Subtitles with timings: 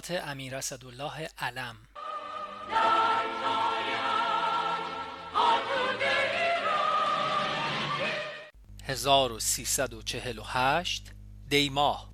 [0.00, 1.76] خاطرات امیر اسدالله علم.
[8.84, 11.12] هزار و سیصد و چهل و هشت
[11.48, 12.10] دیماه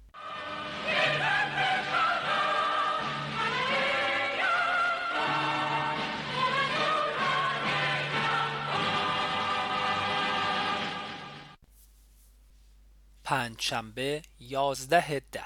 [13.25, 15.46] پنجشنبه یازده ده.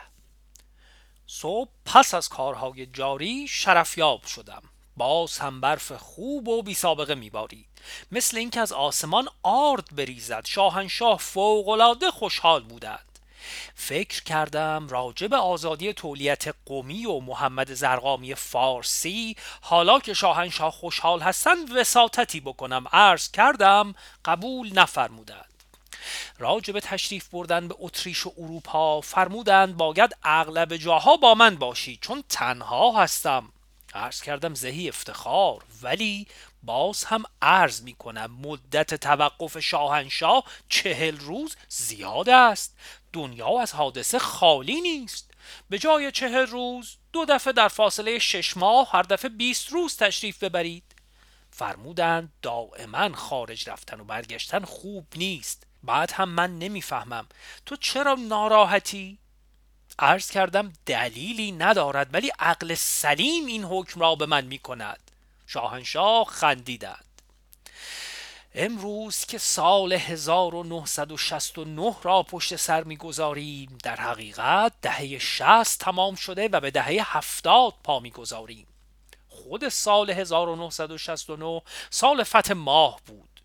[1.40, 4.62] صبح پس از کارهای جاری شرفیاب شدم.
[4.96, 7.66] باز هم برف خوب و بی سابقه میبارید
[8.12, 10.44] مثل اینکه از آسمان آرد بریزد.
[10.46, 13.18] شاهنشاه فوقالعاده خوشحال بودند.
[13.74, 21.20] فکر کردم راجع به آزادی تولیت قومی و محمد زرقامی فارسی حالا که شاهنشاه خوشحال
[21.20, 22.84] هستند وساطتی بکنم.
[22.92, 25.49] عرض کردم قبول نفرمودند.
[26.38, 31.98] راجع به تشریف بردن به اتریش و اروپا فرمودند باید اغلب جاها با من باشی
[32.02, 33.52] چون تنها هستم.
[33.94, 36.26] عرض کردم زهی افتخار ولی
[36.62, 42.76] باز هم عرض می کنم مدت توقف شاهنشاه چهل روز زیاد است.
[43.12, 45.30] دنیا از حادثه خالی نیست.
[45.70, 50.42] به جای چهل روز دو دفعه در فاصله شش ماه هر دفعه بیست روز تشریف
[50.42, 50.94] ببرید.
[51.50, 55.66] فرمودند دائما خارج رفتن و برگشتن خوب نیست.
[55.82, 57.26] بعد هم من نمی‌فهمم.
[57.66, 59.18] تو چرا ناراحتی؟
[59.98, 65.10] عرض کردم دلیلی ندارد ولی عقل سلیم این حکم را به من می کند
[65.46, 67.04] شاهنشاه خندیدند.
[68.54, 76.60] امروز که سال 1969 را پشت سر می‌گذاریم در حقیقت دهه 60 تمام شده و
[76.60, 78.66] به دهه 70 پا می‌گذاریم.
[79.28, 83.40] خود سال 1969 سال فتح ماه بود.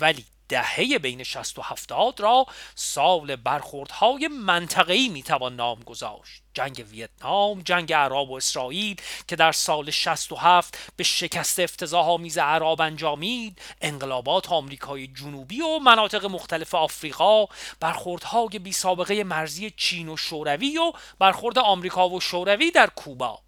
[0.00, 6.42] ولی دهه بین 60 و 70 را سال برخوردهای منطقه‌ای می‌توان نام گذاشت.
[6.54, 8.96] جنگ ویتنام جنگ عرب و اسرائیل
[9.28, 16.24] که در سال 67 به شکست افتضاح آمیز عرب انجامید انقلابات آمریکای جنوبی و مناطق
[16.24, 17.46] مختلف آفریقا
[17.80, 23.40] برخوردهای بی سابقه مرزی چین و شوروی و برخورد آمریکا و شوروی در کوبا.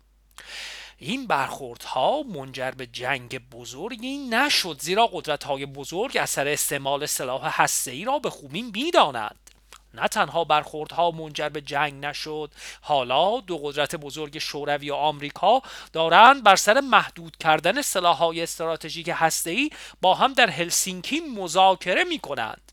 [0.98, 8.04] این برخوردها منجر به جنگ بزرگی نشد زیرا قدرت های بزرگ اثر استعمال سلاح ای
[8.04, 9.50] را به خوبی می‌دانند.
[9.94, 12.50] نه تنها برخوردها منجر به جنگ نشد
[12.80, 19.14] حالا دو قدرت بزرگ شوروی و آمریکا دارند بر سر محدود کردن سلاحهای استراتژیک
[19.46, 19.70] ای
[20.00, 22.67] با هم در هلسینکی مذاکره می کنند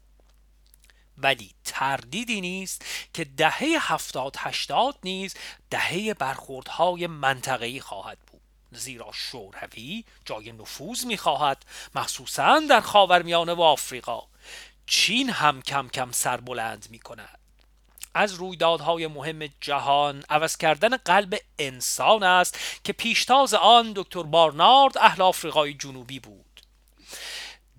[1.17, 5.33] ولی تردیدی نیست که دهه هفتاد هشتاد نیز
[5.69, 8.41] دهه برخوردهای منطقه‌ای خواهد بود.
[8.71, 11.65] زیرا شوروی جای نفوذ می‌خواهد
[11.95, 14.21] مخصوصا در خاورمیانه و آفریقا.
[14.87, 17.39] چین هم کم کم سربلند می کند
[18.13, 25.21] از رویدادهای مهم جهان عوض کردن قلب انسان است که پیشتاز آن دکتر بارنارد اهل
[25.21, 26.44] آفریقای جنوبی بود.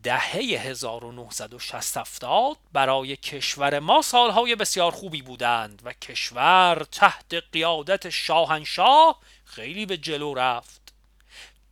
[0.06, 2.26] دهه 1960
[2.72, 10.34] برای کشور ما سالهای بسیار خوبی بودند و کشور تحت قیادت شاهنشاه خیلی به جلو
[10.34, 10.94] رفت.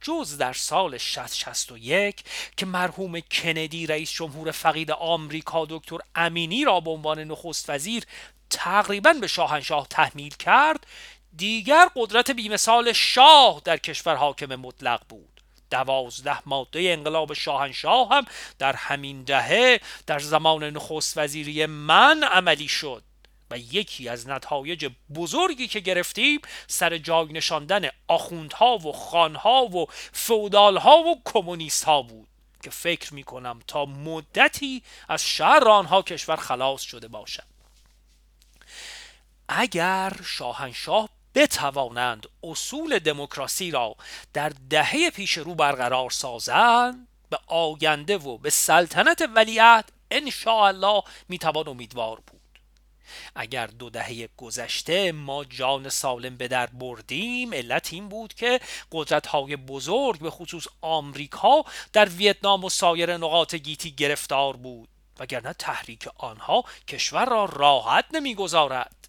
[0.00, 2.24] جز در سال 661
[2.56, 8.04] که مرحوم کندی رئیس جمهور فقید آمریکا دکتر امینی را به عنوان نخست وزیر
[8.50, 10.86] تقریبا به شاهنشاه تحمیل کرد
[11.36, 15.33] دیگر قدرت بیمثال شاه در کشور حاکم مطلق بود.
[15.74, 18.24] دوازده ماده انقلاب شاهنشاه هم
[18.58, 23.02] در همین دهه در زمان نخست وزیری من عملی شد
[23.50, 30.98] و یکی از نتایج بزرگی که گرفتیم سر جای نشاندن آخوندها و خانها و فودالها
[30.98, 32.28] و کمونیست ها بود
[32.62, 37.54] که فکر می کنم تا مدتی از شر آنها کشور خلاص شده باشد.
[39.48, 43.96] اگر شاهنشاه بتوانند اصول دموکراسی را
[44.32, 51.68] در دهه پیش رو برقرار سازند به آینده و به سلطنت ولیعت ان الله می‌توان
[51.68, 52.40] امیدوار بود.
[53.34, 58.60] اگر دو دهه گذشته ما جان سالم به در بردیم علت این بود که
[58.92, 64.88] قدرت های بزرگ به خصوص آمریکا در ویتنام و سایر نقاط گیتی گرفتار بود
[65.18, 69.03] وگرنه تحریک آنها کشور را راحت نمی‌گذارد.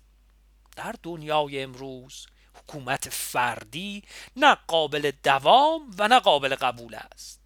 [0.75, 4.04] در دنیای امروز حکومت فردی
[4.36, 7.45] نه قابل دوام و نه قابل قبول است.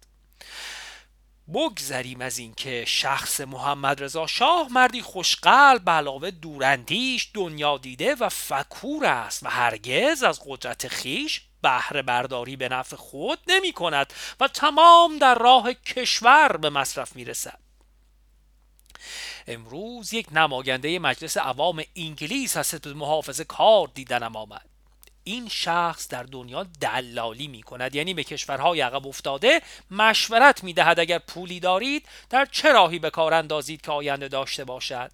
[1.54, 8.28] بگذریم از اینکه شخص محمد رضا شاه مردی خوشقلب به علاوه دوراندیش دنیا دیده و
[8.28, 14.48] فکور است و هرگز از قدرت خیش بهره برداری به نفع خود نمی کند و
[14.48, 17.69] تمام در راه کشور به مصرف می رسد
[19.50, 24.66] امروز یک نماینده مجلس عوام انگلیس از حزب محافظه کار دیدنم آمد.
[25.24, 31.00] این شخص در دنیا دلالی می کند یعنی به کشورهای عقب افتاده مشورت می دهد
[31.00, 35.10] اگر پولی دارید در چه راهی به کار اندازید که آینده داشته باشد.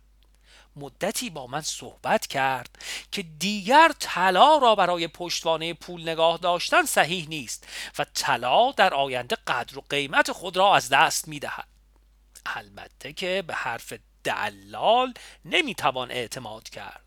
[0.76, 2.78] مدتی با من صحبت کرد
[3.12, 7.68] که دیگر طلا را برای پشتوانه پول نگاه داشتن صحیح نیست
[7.98, 11.68] و طلا در آینده قدر و قیمت خود را از دست می دهد
[12.46, 13.92] البته که به حرف
[14.26, 15.14] دلال
[15.44, 17.02] نمی‌توان اعتماد کرد.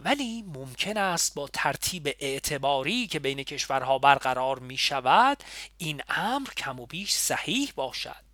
[0.00, 5.44] ولی ممکن است با ترتیب اعتباری که بین کشورها برقرار می شود
[5.78, 8.24] این امر کم و بیش صحیح باشد.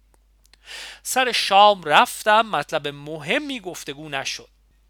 [1.02, 4.48] سر شام رفتم مطلب مهمی گفتگو نشد.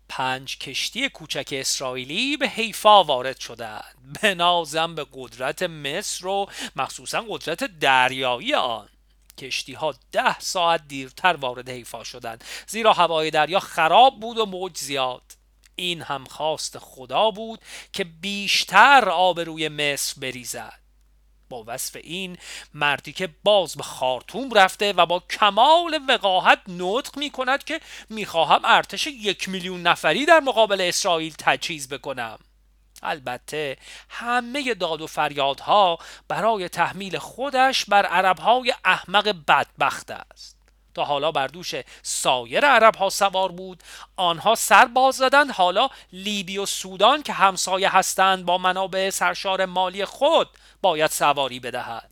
[0.08, 4.18] پنج کشتی کوچک اسرائیلی به حیفا وارد شدند.
[4.22, 8.88] به نازم به قدرت مصر و مخصوصا قدرت دریایی آن.
[9.38, 12.44] کشتی ها ده ساعت دیرتر وارد حیفا شدند.
[12.66, 15.22] زیرا هوای دریا خراب بود و موج زیاد.
[15.76, 17.60] این هم خواست خدا بود
[17.92, 20.80] که بیشتر آب روی مصر بریزد.
[21.48, 22.38] با وصف این
[22.74, 27.80] مردی که باز به خارتوم رفته و با کمال وقاحت نطق می کند که
[28.10, 32.38] می‌خواهم ارتش یک میلیون نفری در مقابل اسرائیل تجهیز بکنم.
[33.02, 33.76] البته
[34.08, 35.98] همه داد و فریادها
[36.28, 40.56] برای تحمیل خودش بر عربهای احمق بدبخت است.
[40.94, 43.82] تا حالا بر دوش سایر عرب ها سوار بود
[44.16, 45.50] آنها سر باز زدند.
[45.50, 50.48] حالا لیبی و سودان که همسایه هستند با منابع سرشار مالی خود
[50.82, 52.10] باید سواری بدهد.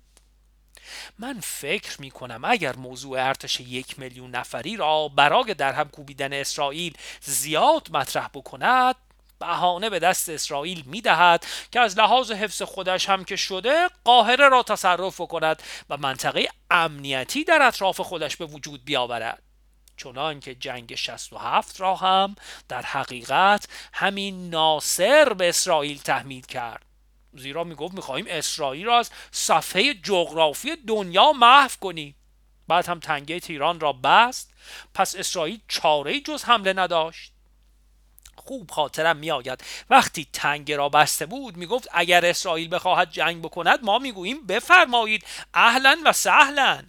[1.19, 6.33] من فکر می کنم اگر موضوع ارتش یک میلیون نفری را برای در هم کوبیدن
[6.33, 8.97] اسرائیل زیاد مطرح بکند
[9.39, 14.49] بهانه به دست اسرائیل می دهد که از لحاظ حفظ خودش هم که شده قاهره
[14.49, 19.43] را تصرف کند و منطقه امنیتی در اطراف خودش به وجود بیاورد.
[19.97, 22.35] چنان که جنگ 67 را هم
[22.69, 26.85] در حقیقت همین ناصر به اسرائیل تحمیل کرد.
[27.35, 32.15] زیرا می گفت می خواهیم اسرائیل را از صفحه جغرافی دنیا محو کنیم.
[32.69, 34.55] بعد هم تنگه تیران را بست.
[34.95, 37.33] پس اسرائیل چاره جز حمله نداشت.
[38.49, 39.65] خوب خاطرم میآید.
[39.91, 45.25] وقتی تنگ را بسته بود می‌گفت اگر اسرائیل بخواهد جنگ بکند ما می‌گوییم بفرمایید.
[45.55, 46.83] اهلا و سهلا.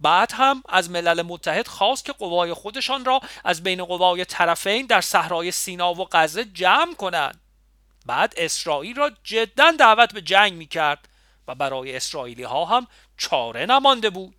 [0.00, 5.00] بعد هم از ملل متحد خواست که قوای خودشان را از بین قوای طرفین در
[5.00, 7.40] صحرای سینا و غزه جمع کنند.
[8.06, 11.08] بعد اسرائیل را جدا دعوت به جنگ می‌کرد
[11.48, 12.86] و برای اسرائیلی ها هم
[13.16, 14.36] چاره نمانده بود.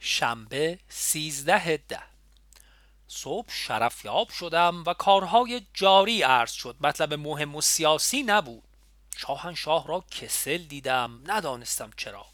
[0.00, 2.02] شنبه سیزده ده.
[3.12, 6.76] صبح شرفیاب شدم و کارهای جاری عرض شد.
[6.80, 8.62] مطلب مهم و سیاسی نبود.
[9.16, 12.26] شاهنشاه را کسل دیدم ندانستم چرا.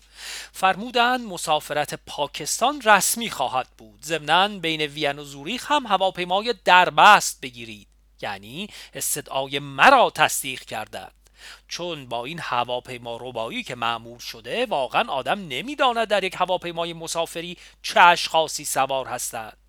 [0.52, 4.02] فرمودند مسافرت پاکستان رسمی خواهد بود.
[4.02, 7.88] ضمنا بین وین و زوریخ هم هواپیمای دربست بگیرید.
[8.20, 11.12] یعنی استدعای مرا تصدیق کردند.
[11.68, 17.56] چون با این هواپیما ربایی که معمول شده واقعا آدم نمی‌داند در یک هواپیمای مسافری
[17.82, 19.65] چه اشخاصی سوار هستند.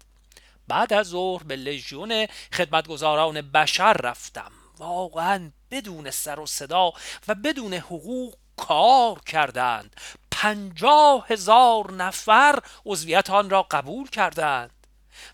[0.67, 4.51] بعد از ظهر به لژیون خدمتگزاران بشر رفتم.
[4.77, 6.93] واقعا بدون سر و صدا
[7.27, 9.95] و بدون حقوق کار کردند.
[10.31, 14.87] پنجاه هزار نفر عضویت آن را قبول کردند.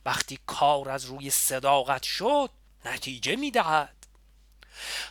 [0.06, 2.50] وقتی کار از روی صداقت شد
[2.86, 3.96] نتیجه می‌دهد.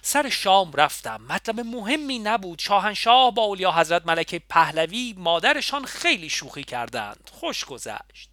[0.03, 1.21] سر شام رفتم.
[1.29, 2.59] مطلب مهمی نبود.
[2.59, 7.31] شاهنشاه با اولیا حضرت ملکه پهلوی مادرشان خیلی شوخی کردند.
[7.33, 8.32] خوش گذشت.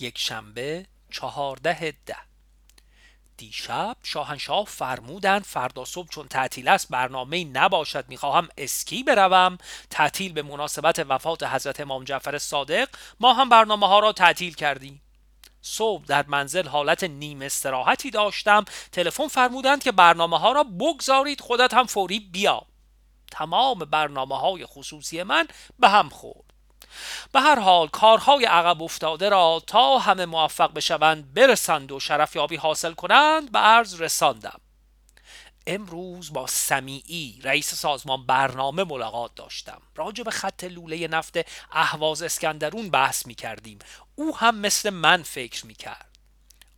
[0.00, 2.16] یک شنبه چهارده ده.
[3.36, 9.58] دیشب شاهنشاه فرمودند فردا صبح چون تعطیل است برنامه نباشد می‌خواهم اسکی بروم.
[9.90, 12.88] تعطیل به مناسبت وفات حضرت امام جعفر صادق.
[13.20, 15.02] ما هم برنامه ها را تعطیل کردیم.
[15.62, 18.64] صبح در منزل حالت نیم استراحتی داشتم.
[18.92, 22.66] تلفن فرمودند که برنامه ها را بگذارید خودت هم فوری بیا.
[23.30, 25.48] تمام برنامه های خصوصی من
[25.78, 26.45] به هم خورد.
[27.32, 32.92] به هر حال کارهای عقب افتاده را تا همه موفق بشوند برسند و شرفیابی حاصل
[32.92, 34.60] کنند به عرض رساندم.
[35.66, 39.82] امروز با سمیعی رئیس سازمان برنامه ملاقات داشتم.
[39.96, 41.38] راجع به خط لوله نفت
[41.72, 43.78] اهواز اسکندرون بحث می کردیم
[44.14, 46.16] او هم مثل من فکر می کرد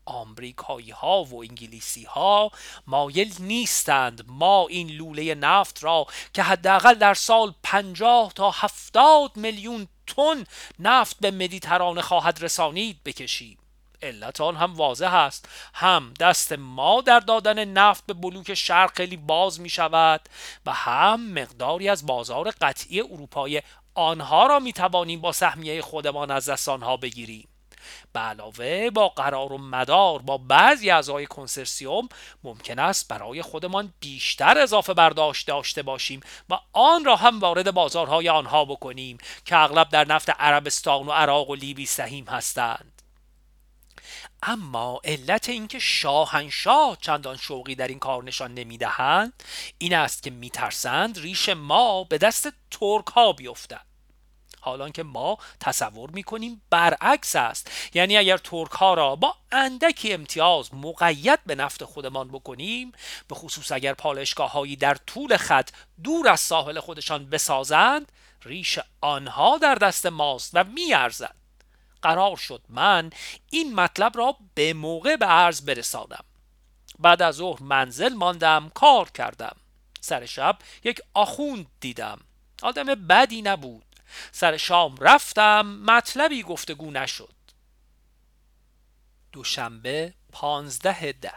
[0.09, 2.51] آمریکایی ها و انگلیسی ها
[2.87, 9.89] مایل نیستند ما این لوله نفت را که حداقل در سال 50 تا 70 میلیون
[10.09, 10.45] تن
[10.79, 13.59] نفت به مدیترانه خواهد رسانید بکشیم.
[14.03, 15.49] علت آن هم واضح است.
[15.75, 20.21] هم دست ما در دادن نفت به بلوک شرق خیلی باز می شود
[20.67, 23.63] و هم مقداری از بازار قطعی اروپای
[23.95, 27.49] آنها را می توانیم با سهمیه خودمان از دست آنها بگیریم.
[28.13, 32.09] به علاوه با قرار و مدار با بعضی اعضای کنسرسیوم
[32.45, 38.29] ممکن است برای خودمان بیشتر اضافه برداشت داشته باشیم و آن را هم وارد بازارهای
[38.29, 43.03] آنها بکنیم که اغلب در نفت عربستان و عراق و لیبی سهیم هستند.
[44.43, 49.43] اما علت اینکه شاهنشاه چندان شوقی در این کار نشان نمی‌دهند
[49.79, 53.88] این است که میترسند ریش ما به دست ترک ها بیفتد.
[54.61, 57.71] حالان که ما تصور می‌کنیم برعکس است.
[57.95, 62.93] یعنی اگر ترک ها را با اندکی امتیاز مقید به نفت خودمان بکنیم
[63.29, 65.71] به خصوص اگر پالشگاه هایی در طول خط
[66.05, 68.13] دور از ساحل خودشان بسازند
[68.45, 71.35] ریش آنها در دست ماست و میارزد.
[72.03, 73.11] قرار شد من
[73.51, 76.25] این مطلب را به موقع به عرض برسانم.
[76.99, 79.57] بعد از ظهر منزل ماندم کار کردم.
[80.01, 82.21] سر شب یک آخوند دیدم.
[82.63, 83.85] آدم بدی نبود.
[84.33, 87.35] سر شام رفتم مطلبی گفتگو نشد.
[89.33, 91.35] دوشنبه پانزده ده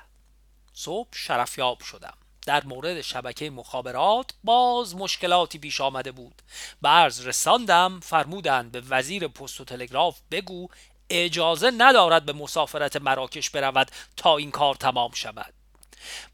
[0.73, 2.17] صبح شرفیاب شدم.
[2.45, 6.41] در مورد شبکه مخابرات باز مشکلاتی پیش آمده بود.
[6.81, 10.67] برز رساندم فرمودند به وزیر پست و تلگراف بگو
[11.09, 15.53] اجازه ندارد به مسافرت مراکش برود تا این کار تمام شود.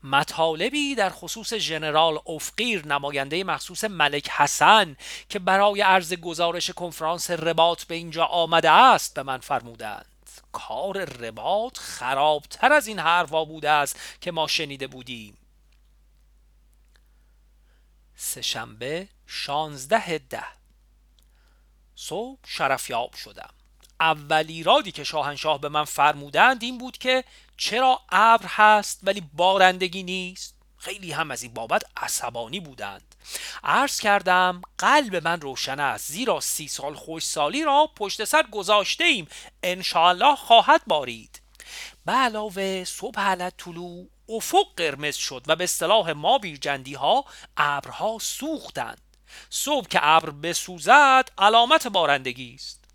[0.03, 4.97] مطالبی در خصوص ژنرال افقیر نماینده مخصوص ملک حسن
[5.29, 10.05] که برای عرض گزارش کنفرانس رباط به اینجا آمده است به من فرمودند.
[10.51, 15.37] کار رباط خرابتر از این حرفا بوده است که ما شنیده بودیم.
[18.15, 20.43] سهشنبه شانزده ده.
[21.95, 23.49] صبح شرفیاب شدم.
[23.99, 27.23] اول ایرادی که شاهنشاه به من فرمودند این بود که
[27.57, 33.15] چرا ابر هست ولی بارندگی نیست؟ خیلی هم از این بابت عصبانی بودند.
[33.63, 39.27] عرض کردم قلب من روشن است زیرا سی سال خوشسالی را پشت سر گذاشته ایم
[39.63, 41.41] انشاءالله خواهد بارید.
[42.05, 47.25] به علاوه صبح علت طلوع افق قرمز شد و به اصطلاح ما بیرجندی ها
[47.57, 49.01] ابرها سوختند.
[49.49, 52.86] صبح که ابر بسوزد علامت بارندگی است.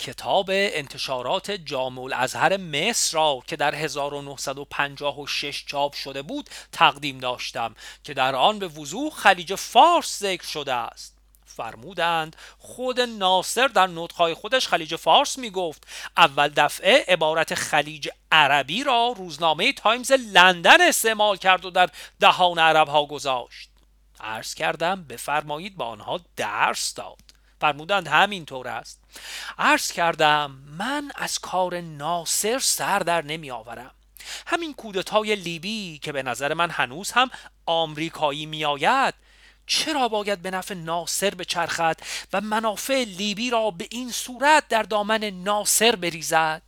[0.00, 8.14] کتاب انتشارات جامع الازهر مصر را که در 1956 چاپ شده بود تقدیم داشتم که
[8.14, 11.16] در آن به وضوح خلیج فارس ذکر شده است.
[11.44, 18.84] فرمودند خود ناصر در نطقهای خودش خلیج فارس می گفت اول دفعه عبارت خلیج عربی
[18.84, 21.90] را روزنامه تایمز لندن استعمال کرد و در
[22.20, 23.70] دهان عرب ها گذاشت.
[24.20, 27.29] عرض کردم بفرمایید با آنها درس داد.
[27.60, 29.00] فرمودند همینطور است.
[29.58, 33.90] عرض کردم من از کار ناصر سر در نمی آورم
[34.46, 37.30] همین کودتای لیبی که به نظر من هنوز هم
[37.66, 39.14] آمریکایی می آید
[39.66, 42.00] چرا باید به نفع ناصر بچرخد
[42.32, 46.62] و منافع لیبی را به این صورت در دامن ناصر بریزد؟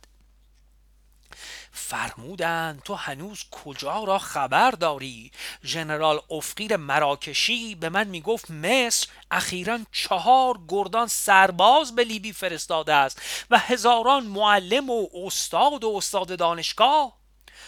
[1.75, 5.31] فرمودند تو هنوز کجا را خبر داری؟
[5.65, 13.21] ژنرال افقیر مراکشی به من می‌گفت مصر اخیرا چهار گردان سرباز به لیبی فرستاده است
[13.49, 17.17] و هزاران معلم و استاد و استاد دانشگاه.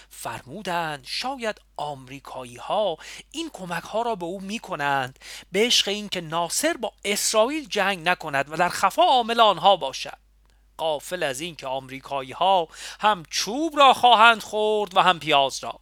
[0.09, 2.97] فرمودند شاید آمریکایی ها
[3.31, 5.19] این کمک ها را به او می کنند
[5.51, 10.24] به عشق اینکه ناصر با اسرائیل جنگ نکند و در خفا عامل آنها باشد.
[10.77, 12.67] قافل از اینکه آمریکایی ها
[12.99, 15.79] هم چوب را خواهند خورد و هم پیاز را.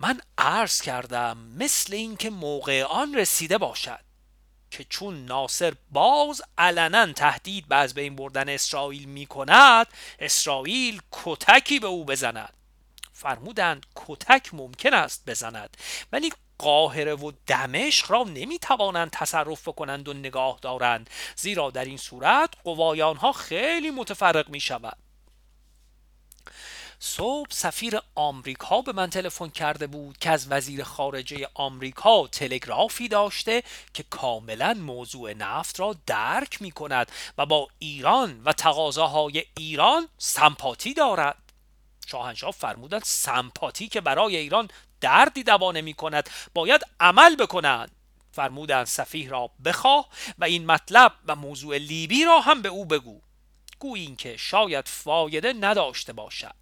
[0.00, 4.00] من عرض کردم مثل اینکه موقع آن رسیده باشد
[4.70, 9.86] که چون ناصر باز علنا تهدید به از بین بردن اسرائیل می کند
[10.18, 12.63] اسرائیل کتکی به او بزند.
[13.24, 15.76] فرمودند کتک ممکن است بزند
[16.12, 21.96] ولی قاهره و دمشق را نمی توانند تصرف بکنند و نگاه دارند زیرا در این
[21.96, 24.96] صورت قوایان ها خیلی متفرق می شود
[26.98, 33.62] صبح سفیر آمریکا به من تلفن کرده بود که از وزیر خارجه آمریکا تلگرافی داشته
[33.94, 40.94] که کاملا موضوع نفت را درک می کند و با ایران و تقاضاهای ایران سمپاتی
[40.94, 41.43] دارد.
[42.06, 44.68] شاهنشاه فرمودند سمپاتی که برای ایران
[45.00, 47.90] دردی دوا نمی کند باید عمل بکنند.
[48.32, 50.08] فرمودند سفیه را بخواه
[50.38, 53.20] و این مطلب و موضوع لیبی را هم به او بگو.
[53.78, 56.54] گویی که شاید فایده نداشته باشد.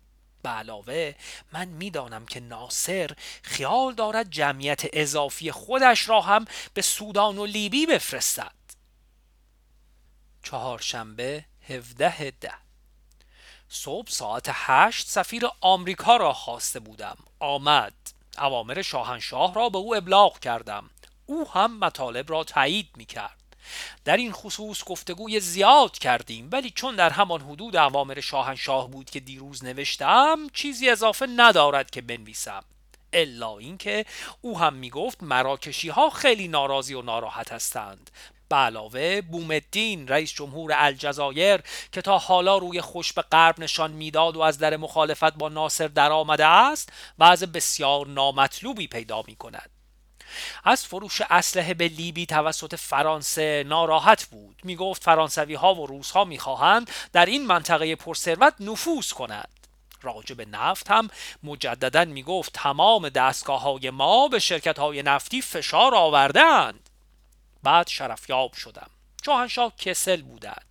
[0.42, 1.14] به علاوه
[1.52, 3.10] من می‌دانم که ناصر
[3.42, 6.44] خیال دارد جمعیت اضافی خودش را هم
[6.74, 8.52] به سودان و لیبی بفرستد.
[10.42, 12.54] چهارشنبه 17 ده.
[13.74, 17.16] صبح ساعت هشت سفیر آمریکا را خواسته بودم.
[17.40, 17.92] آمد.
[18.38, 20.90] اوامر شاهنشاه را به او ابلاغ کردم.
[21.26, 23.36] او هم مطالب را تایید می کرد
[24.04, 29.20] در این خصوص گفتگوی زیاد کردیم ولی چون در همان حدود اوامر شاهنشاه بود که
[29.20, 32.64] دیروز نوشتم چیزی اضافه ندارد که بنویسم.
[33.12, 34.04] الا اینکه
[34.40, 38.10] او هم می‌گفت مراکشی ها خیلی ناراضی و ناراحت هستند.
[38.52, 41.60] به علاوه بومدین رئیس جمهور الجزایر
[41.92, 45.88] که تا حالا روی خوش به غرب نشان می‌داد و از در مخالفت با ناصر
[45.88, 49.70] درآمده است وضع بسیار نامطلوبی پیدا می کند
[50.64, 54.60] از فروش اسلحه به لیبی توسط فرانسه ناراحت بود.
[54.64, 59.66] می گفت فرانسوی ها و روس ها می خواهند در این منطقه پرثروت نفوذ کنند
[60.02, 61.08] راجع به نفت هم
[61.42, 66.88] مجددا می گفت تمام دستگاه های ما به شرکت های نفتی فشار آوردند
[67.62, 68.90] بعد شرفیاب شدم.
[69.24, 70.66] شاهنشاه کسل بودند.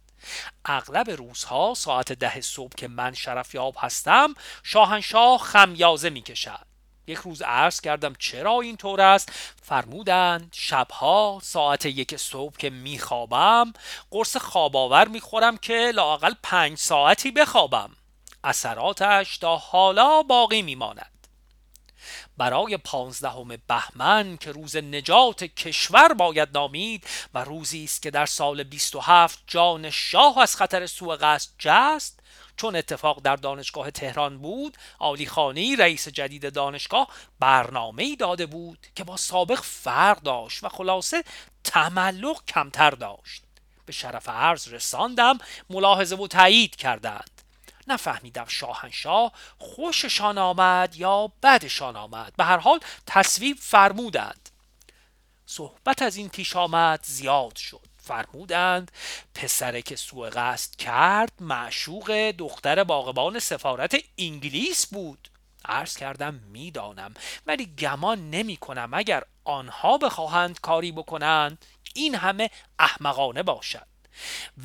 [0.66, 4.34] اغلب روزها ساعت ده صبح که من شرفیاب هستم
[4.64, 6.66] شاهنشاه خمیازه می کشد
[7.08, 9.32] یک روز عرض کردم چرا این طور است؟
[9.64, 13.74] فرمودند شبها ساعت یک صبح که میخوابم
[14.12, 17.92] قرص خواباور می‌خورم که لاقل پنج ساعتی بخوابم.
[18.44, 21.21] اثراتش تا حالا باقی میماند.
[22.38, 28.64] برای پانزدهم بهمن که روز نجات کشور باید نامید و روزی است که در سال
[28.64, 32.20] 27 جان شاه از خطر سوء قصد جست.
[32.58, 37.08] چون اتفاق در دانشگاه تهران بود آلی خانی رئیس جدید دانشگاه
[37.40, 41.24] برنامه داده بود که با سابق فرق داشت و خلاصه
[41.64, 43.44] تملق کمتر داشت.
[43.86, 45.38] به شرف عرض رساندم
[45.70, 47.41] ملاحظه و تایید کردند
[47.88, 52.34] نفهمیدم شاهنشاه خوششان آمد یا بدشان آمد.
[52.38, 54.50] به هر حال تصویب فرمودند.
[55.46, 57.88] صحبت از این پیش آمد زیاد شد.
[58.04, 58.92] فرمودند
[59.36, 65.28] پسره که سوء قصد کرد معشوق دختر باغبان سفارت انگلیس بود.
[65.66, 67.14] عرض کردم می‌دانم
[67.46, 71.66] ولی گمان نمی کنم اگر آنها بخواهند کاری بکنند
[71.96, 73.91] این همه احمقانه باشد.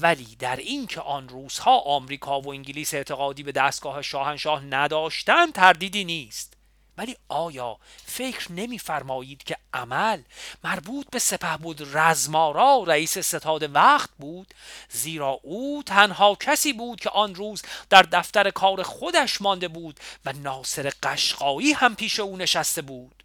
[0.01, 6.05] ولی در این که آن روزها آمریکا و انگلیس اعتقادی به دستگاه شاهنشاه نداشتند تردیدی
[6.05, 6.57] نیست.
[6.99, 10.23] ولی آیا فکر نمیفرمایید که عمل
[10.65, 14.55] مربوط به سپه بود رزمارا رئیس ستاد وقت بود؟
[14.89, 20.33] زیرا او تنها کسی بود که آن روز در دفتر کار خودش مانده بود و
[20.33, 23.23] ناصر قشقایی هم پیش او نشسته بود.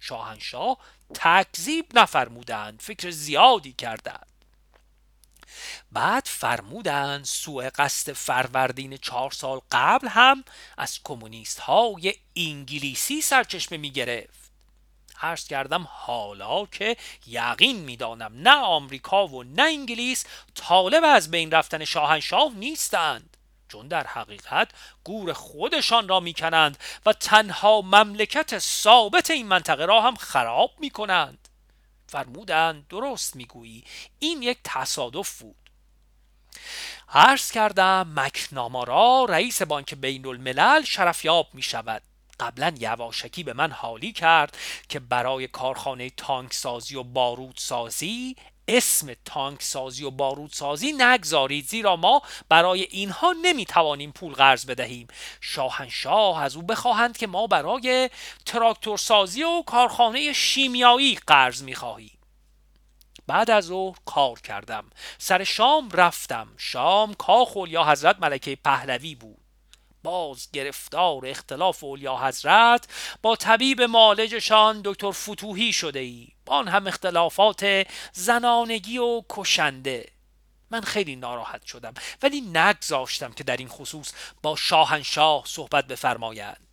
[0.00, 0.76] شاهنشاه
[1.14, 4.35] تکذیب نفرمودند فکر زیادی کردند.
[5.92, 10.44] بعد فرمودند سوء قصد فروردین چهار سال قبل هم
[10.76, 14.46] از کمونیست های انگلیسی سرچشمه می گرفت
[15.20, 21.84] عرض کردم حالا که یقین می‌دانم نه آمریکا و نه انگلیس طالب از بین رفتن
[21.84, 23.36] شاهنشاه نیستند
[23.68, 24.70] چون در حقیقت
[25.04, 31.45] گور خودشان را می‌کنند و تنها مملکت ثابت این منطقه را هم خراب می‌کنند.
[32.06, 33.84] فرمودند درست می‌گویی.
[34.18, 35.56] این یک تصادف بود.
[37.08, 42.02] عرض کردم مکنامارا رئیس بانک بین الملل شرفیاب می شود
[42.40, 44.56] قبلا یواشکی به من حالی کرد
[44.88, 48.36] که برای کارخانه تانکسازی و بارودسازی
[48.68, 55.06] اسم تانک سازی و بارود سازی نگذارید زیرا ما برای اینها نمی‌توانیم پول قرض بدهیم.
[55.40, 58.10] شاهنشاه از او بخواهند که ما برای
[58.46, 62.18] تراکتور سازی و کارخانه شیمیایی قرض می‌خواهیم.
[63.26, 64.90] بعد از ظهر کار کردم.
[65.18, 66.48] سر شام رفتم.
[66.56, 69.45] شام کاخ یا حضرت ملکه پهلوی بود.
[70.06, 72.88] باز گرفتار اختلاف اولیا حضرت
[73.22, 76.28] با طبیب مالجشان دکتر فتوهی شده ای.
[76.46, 80.08] آن هم اختلافات زنانگی و کشنده.
[80.70, 86.65] من خیلی ناراحت شدم ولی نگذاشتم که در این خصوص با شاهنشاه صحبت بفرمایند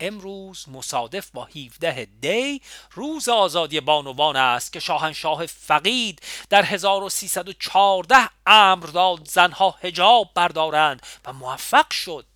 [0.00, 8.86] امروز مصادف با 17 دی روز آزادی بانوان است که شاهنشاه فقید در 1314 امر
[8.86, 12.26] داد زنها هجاب بردارند و موفق شد.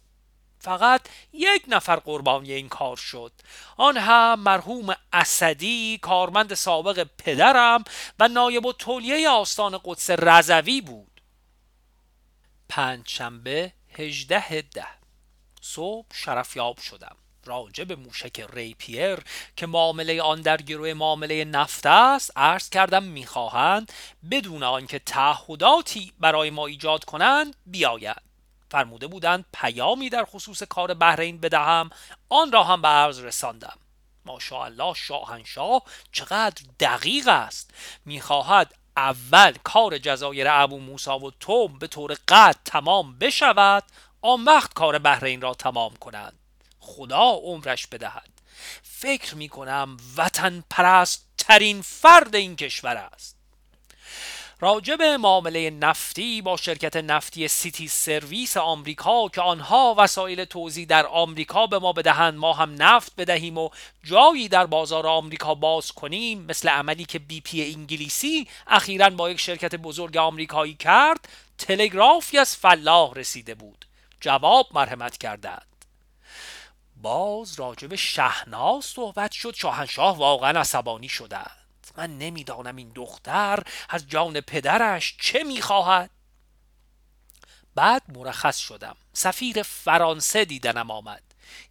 [0.61, 1.01] فقط
[1.33, 3.33] یک نفر قربانی این کار شد.
[3.77, 7.85] آن هم مرحوم اسدی کارمند سابق پدرم
[8.19, 11.21] و نایب و تولیه آستان قدس رضوی بود.
[12.69, 14.87] پنجشنبه هجده ده.
[15.61, 17.17] صبح شرفیاب شدم.
[17.49, 19.19] راجع به موشک ریپیر
[19.57, 23.93] که معامله آن در گروه معامله نفت است عرض کردم می‌خواهند
[24.31, 28.23] بدون آنکه تعهداتی برای ما ایجاد کنند بیاید.
[28.71, 31.91] فرموده بودند پیامی در خصوص کار بحرین بدهم
[32.29, 33.79] آن را هم به عرض رساندم.
[34.25, 35.83] ماشاءالله شاهنشاه
[36.13, 37.71] چقدر دقیق است.
[38.05, 43.85] می‌خواهد اول کار جزایر ابو موسا و توم به طور قطع تمام بشود
[44.23, 46.39] آن وقت کار بحرین را تمام کنند.
[46.97, 48.29] خدا عمرش بدهد.
[48.83, 53.39] فکر می کنم وطن پرست ترین فرد این کشور است.
[54.61, 61.67] راجب معامله نفتی با شرکت نفتی سیتی سرویس آمریکا که آنها وسایل توزیع در آمریکا
[61.67, 63.71] به ما بدهند ما هم نفت بدهیم و
[64.05, 66.41] جایی در بازار آمریکا باز کنیم.
[66.43, 72.57] مثل عملی که بی پی انگلیسی اخیرا با یک شرکت بزرگ آمریکایی کرد تلگرافی از
[72.57, 73.85] فلاح رسیده بود.
[74.21, 75.68] جواب مرحمت کردند
[77.03, 79.55] باز راجب شهناز صحبت شد.
[79.55, 81.59] شاهنشاه واقعا عصبانی شدند.
[81.97, 86.11] من نمی‌دانم این دختر از جان پدرش چه می‌خواهد.
[87.75, 88.97] بعد مرخص شدم.
[89.13, 91.23] سفیر فرانسه دیدنم آمد.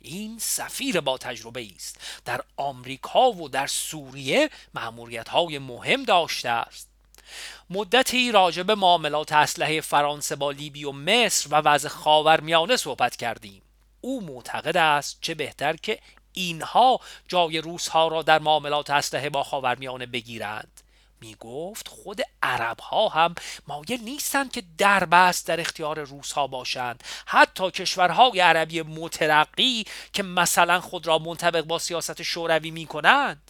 [0.02, 2.22] این سفیر با تجربه است.
[2.26, 6.90] در آمریکا و در سوریه معمولیت های مهم داشته است.
[7.70, 13.62] مدتی راجب معاملات اسلحه فرانسه با لیبی و مصر و وضع خاورمیانه صحبت کردیم.
[14.08, 16.00] او معتقد است چه بهتر که
[16.34, 20.82] اینها جای روسها را در معاملات اسلحه با خاورمیانه بگیرند.
[21.22, 23.36] می گفت خود عرب ها هم
[23.68, 27.04] مایل نیستند که دربست در اختیار روس ها باشند.
[27.26, 33.47] حتی کشورهای عربی مترقی که مثلا خود را منطبق با سیاست شوروی می کنند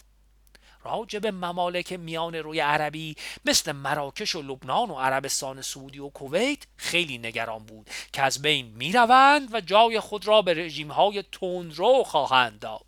[0.84, 7.18] راجب ممالک میان روی عربی مثل مراکش و لبنان و عربستان سعودی و کویت خیلی
[7.18, 12.04] نگران بود که از بین می روند و جای خود را به رژیم های تندرو
[12.04, 12.84] خواهند داد.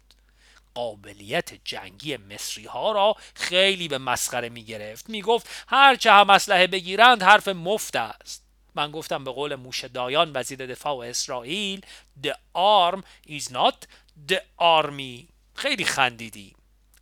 [0.74, 6.66] قابلیت جنگی مصری ها را خیلی به مسخره می گرفت می گفت هرچه هم اسلحه
[6.66, 8.44] بگیرند حرف مفت است.
[8.74, 11.87] من گفتم به قول موش دایان وزیر دفاع اسرائیل
[12.22, 13.87] The arm is not
[14.29, 15.29] the army.
[15.55, 16.55] خیلی خندیدیم.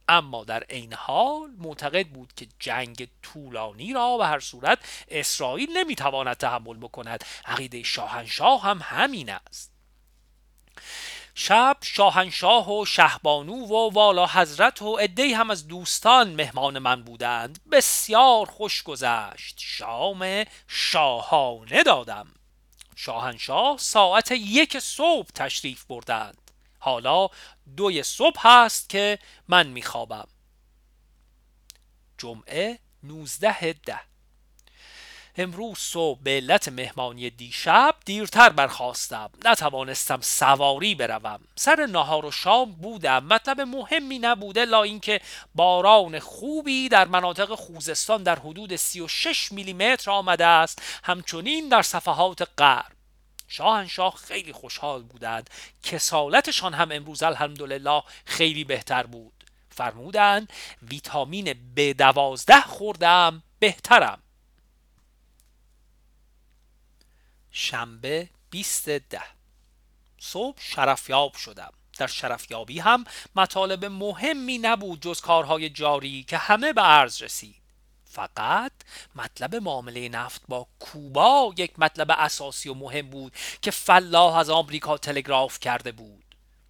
[0.09, 6.37] اما در این حال معتقد بود که جنگ طولانی را به هر صورت اسرائیل نمی‌تواند
[6.37, 7.25] تحمل بکند.
[7.44, 9.73] عقیده شاهنشاه هم همین است.
[11.35, 17.61] شب شاهنشاه و شهبانو و والا حضرت و عدهای هم از دوستان مهمان من بودند.
[17.73, 19.57] بسیار خوش گذشت.
[19.59, 22.27] شام شاهانه دادم.
[22.97, 26.48] شاهنشاه ساعت یک صبح تشریف بردند.
[26.79, 27.29] حالا
[27.77, 30.29] دوی صبح هست که من میخوابم.
[32.19, 34.01] جمعه 19 ده.
[35.37, 41.41] امروز صبح به علت مهمانی دیشب دیرتر برخواستم نتوانستم سواری بروم.
[41.57, 43.25] سر نهار و شام بودم.
[43.25, 45.21] مطلب مهمی نبوده لا اینکه
[45.55, 50.83] باران خوبی در مناطق خوزستان در حدود 36 میلیمتر آمده است.
[51.05, 52.98] همچنین در صفحات غرب.
[53.49, 55.51] شاهنشاه خیلی خوشحال بودند.
[55.83, 59.45] کسالتشان هم امروز الحمدلله خیلی بهتر بود.
[59.71, 64.23] فرمودند ویتامین ب دوازده خوردم بهترم.
[67.51, 69.23] شنبه 20 ده.
[70.19, 71.73] صبح شرفیاب شدم.
[71.99, 73.05] در شرفیابی هم
[73.37, 77.67] مطالب مهمی نبود جز کارهای جاری که همه به عرض رسید.
[78.11, 78.73] فقط
[79.14, 84.99] مطلب معامله نفت با کوبا یک مطلب اساسی و مهم بود که فلاح از آمریکا
[84.99, 86.25] تلگراف کرده بود.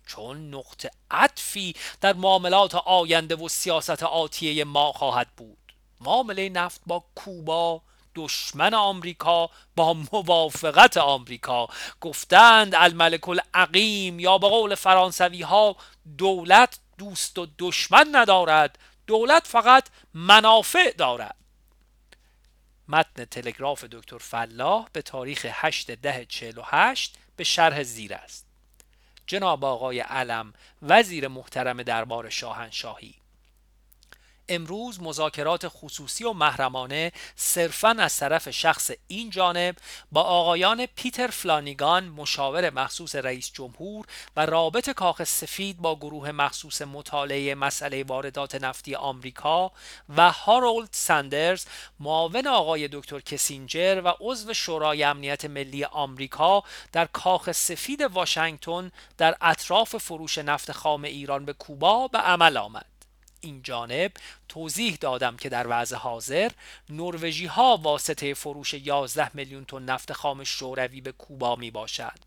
[0.06, 5.58] چون نقطه عطفی در معاملات آینده و سیاست آتیه ما خواهد بود.
[6.00, 7.82] معامله نفت با کوبا
[8.14, 11.68] دشمن آمریکا با موافقت آمریکا.
[12.00, 15.76] گفتند الملک العقیم یا به قول فرانسوی ها
[16.18, 18.78] دولت دوست و دشمن ندارد.
[19.08, 21.36] دولت فقط منافع دارد.
[22.88, 28.46] متن تلگراف دکتر فلاح به تاریخ 8 ده 48 به شرح زیر است.
[29.26, 33.14] جناب آقای علم وزیر محترم دربار شاهنشاهی.
[34.48, 39.76] امروز مذاکرات خصوصی و محرمانه صرفا از طرف شخص این جانب
[40.12, 44.06] با آقایان پیتر فلانیگان مشاور مخصوص رئیس جمهور
[44.36, 49.72] و رابط کاخ سفید با گروه مخصوص مطالعه مسئله واردات نفتی آمریکا
[50.16, 51.66] و هارولد سندرز
[52.00, 59.36] معاون آقای دکتر کسینجر و عضو شورای امنیت ملی آمریکا در کاخ سفید واشنگتن در
[59.40, 62.97] اطراف فروش نفت خام ایران به کوبا به عمل آمد.
[63.40, 64.12] این جانب
[64.48, 66.50] توضیح دادم که در وضع حاضر
[66.90, 72.20] نروژی ها واسطه فروش 11 میلیون تن نفت خام شوروی به کوبا می باشد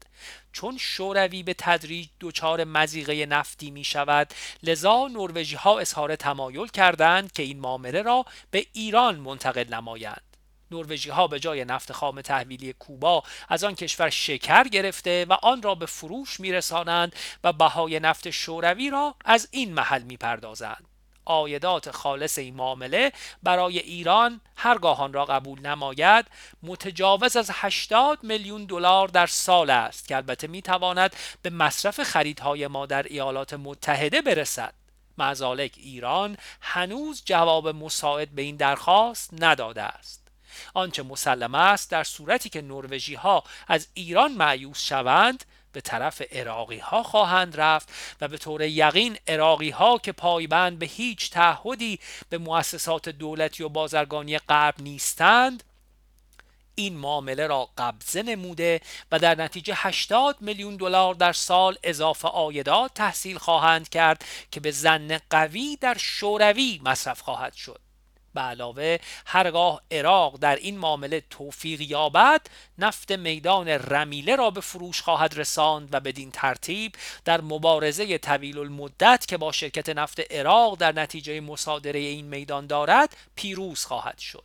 [0.53, 7.31] چون شوروی به تدریج دچار مزیقه نفتی می شود لذا نروژی ها اظهار تمایل کردند
[7.31, 10.31] که این معامله را به ایران منتقل نمایند.
[10.71, 15.61] نروژی ها به جای نفت خام تحویلی کوبا از آن کشور شکر گرفته و آن
[15.61, 20.90] را به فروش میرسانند و بهای نفت شوروی را از این محل می‌پردازند.
[21.31, 23.11] آیدات خالص این معامله
[23.43, 26.25] برای ایران هرگاه آن را قبول نماید.
[26.63, 32.67] متجاوز از 80 میلیون دلار در سال است که البته می تواند به مصرف خریدهای
[32.67, 34.73] ما در ایالات متحده برسد.
[35.17, 40.21] مزالک ایران هنوز جواب مساعد به این درخواست نداده است.
[40.73, 46.77] آنچه مسلم است در صورتی که نروژی ها از ایران معیوس شوند به طرف اراقی
[46.77, 47.89] ها خواهند رفت
[48.21, 53.69] و به طور یقین اراقی ها که پایبند به هیچ تعهدی به مؤسسات دولتی و
[53.69, 55.63] بازرگانی غرب نیستند
[56.75, 58.81] این معامله را قبضه نموده
[59.11, 64.71] و در نتیجه 80 میلیون دلار در سال اضافه عایدات تحصیل خواهند کرد که به
[64.71, 67.90] زن قوی در شوروی مصرف خواهد شد.
[68.33, 72.41] به علاوه هرگاه عراق در این معامله توفیق یابد
[72.77, 79.25] نفت میدان رمیله را به فروش خواهد رساند و بدین ترتیب در مبارزه طویل المدت
[79.27, 84.43] که با شرکت نفت عراق در نتیجه مصادره این میدان دارد پیروز خواهد شد.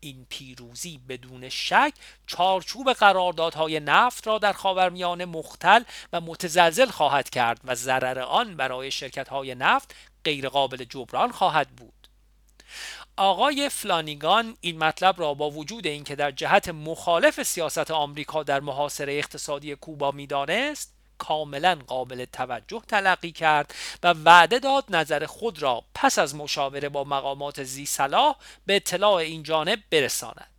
[0.00, 1.92] این پیروزی بدون شک
[2.26, 8.90] چارچوب قراردادهای نفت را در خاورمیانه مختل و متزلزل خواهد کرد و ضرر آن برای
[8.90, 11.92] شرکتهای نفت غیرقابل جبران خواهد بود.
[13.18, 19.12] آقای فلانیگان این مطلب را با وجود اینکه در جهت مخالف سیاست آمریکا در محاصره
[19.12, 26.18] اقتصادی کوبا می‌دانست کاملا قابل توجه تلقی کرد و وعده داد نظر خود را پس
[26.18, 30.50] از مشاوره با مقامات زی صلاح به اطلاع این جانب برساند.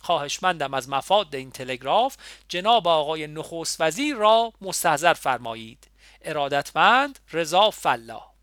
[0.00, 2.16] خواهشمندم از مفاد این تلگراف
[2.48, 5.88] جناب آقای نخست وزیر را مستحضر فرمایید.
[6.22, 8.33] ارادتمند رضا فلاح.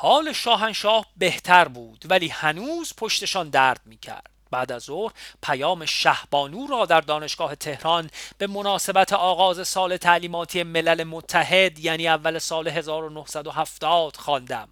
[0.00, 6.86] حال شاهنشاه بهتر بود ولی هنوز پشتشان درد می‌کرد بعد از ظهر پیام شهبانو را
[6.86, 14.68] در دانشگاه تهران به مناسبت آغاز سال تعلیماتی ملل متحد یعنی اول سال 1970 خواندم.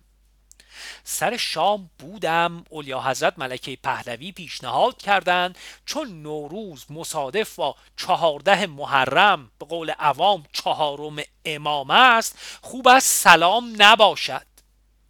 [1.05, 9.51] سر شام بودم اولیا حضرت ملکه پهلوی پیشنهاد کردند چون نوروز مصادف با چهارده محرم
[9.59, 14.56] به قول عوام چهارم امام است خوب است سلام نباشد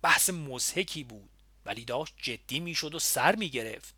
[0.06, 1.30] بحث مزهکی بود
[1.64, 3.94] ولی داشت جدی می‌شد و سر می‌گرفت.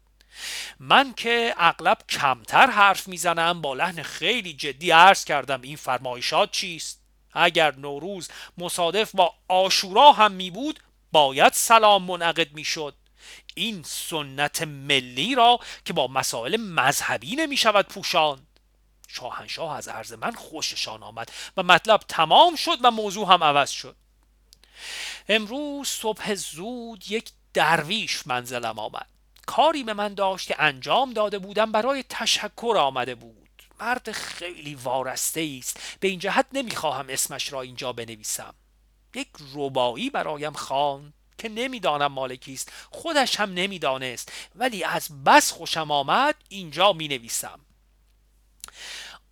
[0.81, 7.01] من که اغلب کمتر حرف می‌زنم با لحن خیلی جدی عرض کردم این فرمایشات چیست.
[7.33, 10.81] اگر نوروز مصادف با آشورا هم می بود
[11.13, 12.95] باید سلام منعقد می‌شد.
[13.55, 18.47] این سنت ملی را که با مسائل مذهبی نمی شود پوشاند.
[19.09, 23.97] شاهنشاه از عرض من خوششان آمد و مطلب تمام شد و موضوع هم عوض شد.
[25.29, 29.07] امروز صبح زود یک درویش منزلم آمد.
[29.47, 33.63] کاری به من داشت که انجام داده بودم برای تشکر آمده بود.
[33.81, 35.81] مرد خیلی وارسته است.
[36.01, 38.55] به این جهت نمی‌خواهم اسمش را اینجا بنویسم.
[39.15, 42.73] یک ربایی برایم خواند که نمی‌دانم مالکی است.
[42.91, 44.33] خودش هم نمی‌دانست.
[44.55, 47.61] ولی از بس خوشم آمد اینجا می نویسم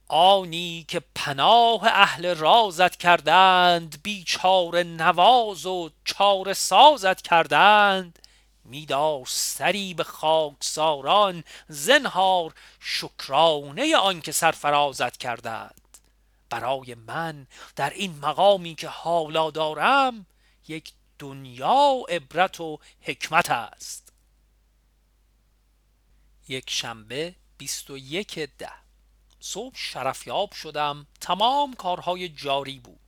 [0.09, 8.19] آنی که پناه اهل رازت کردند بیچار نواز و چار سازت کردند.
[8.65, 15.99] میدار سری به خاکساران زنهار شکرانه آن که سرفرازت کردند.
[16.51, 20.27] برای من در این مقامی که حالا دارم
[20.69, 24.13] یک دنیا عبرت و حکمت است.
[26.49, 28.86] یک شنبه بیست و یک ده.
[29.41, 31.07] صبح شرفیاب شدم.
[31.21, 33.01] تمام کارهای جاری بود.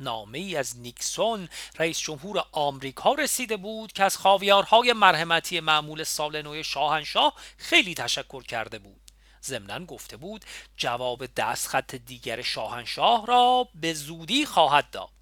[0.00, 6.42] نامه ای از نیکسون رئیس جمهور آمریکا رسیده بود که از خاویارهای مرحمتی معمول سال
[6.42, 9.00] نو شاهنشاه خیلی تشکر کرده بود.
[9.44, 10.44] ضمنا گفته بود
[10.76, 15.15] جواب دستخط دیگر شاهنشاه را به زودی خواهد داد.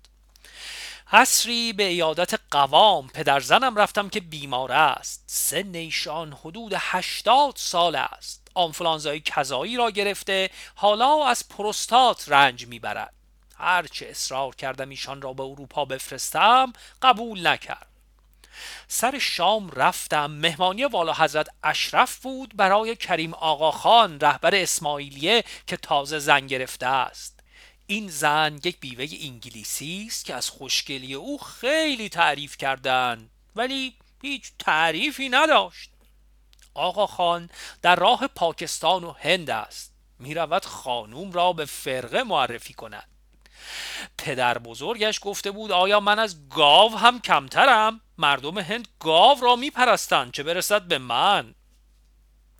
[1.12, 3.08] عصری به ایادت قوام.
[3.08, 5.24] پدرزنم رفتم که بیمار است.
[5.26, 8.48] سن ایشان حدود هشتاد سال است.
[8.54, 13.14] آنفلانزای کذایی را گرفته حالا از پروستات رنج می‌برد.
[13.58, 17.86] هرچه اصرار کردم ایشان را به اروپا بفرستم قبول نکرد.
[18.88, 20.30] سر شام رفتم.
[20.30, 26.86] مهمانی والا حضرت اشرف بود برای کریم آقا خان رهبر اسماعیلیه که تازه زن گرفته
[26.86, 27.33] است.
[27.86, 34.52] این زن یک بیوه انگلیسی است که از خوشگلی او خیلی تعریف کردند ولی هیچ
[34.58, 35.90] تعریفی نداشت.
[36.74, 37.50] آقا خان
[37.82, 39.92] در راه پاکستان و هند است.
[40.18, 43.08] می رود خانوم را به فرقه معرفی کند.
[44.18, 49.70] پدر بزرگش گفته بود آیا من از گاو هم کمترم؟ مردم هند گاو را می
[49.70, 51.54] پرستند چه برسد به من؟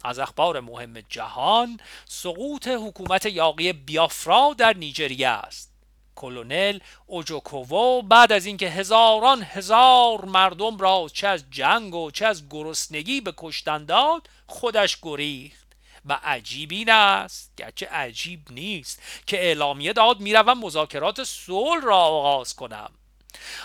[0.05, 5.75] از اخبار مهم جهان سقوط حکومت یاقی بیافرا در نیجریه است.
[6.15, 12.49] کلونل اوجوکوو بعد از اینکه هزاران هزار مردم را چه از جنگ و چه از
[12.49, 15.65] گرسنگی به کشتن داد خودش گریخت.
[16.07, 22.55] و عجیب این است گرچه عجیب نیست که اعلامیه داد می‌روم مذاکرات صلح را آغاز
[22.55, 22.91] کنم.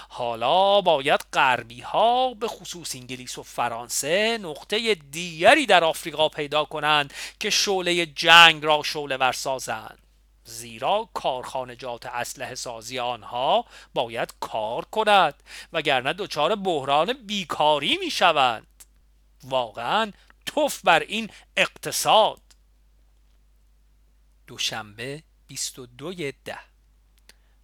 [0.10, 7.13] حالا باید غربی ها به خصوص انگلیس و فرانسه نقطه دیگری در آفریقا پیدا کنند
[7.39, 9.99] که شعله جنگ را شعله ور سازند.
[10.43, 18.67] زیرا کارخانجات اسلحه سازی آنها باید کار کند وگرنه دچار بحران بیکاری می شوند
[19.43, 20.12] واقعا
[20.45, 22.41] توف بر این اقتصاد.
[24.47, 26.60] دوشنبه 22 ده.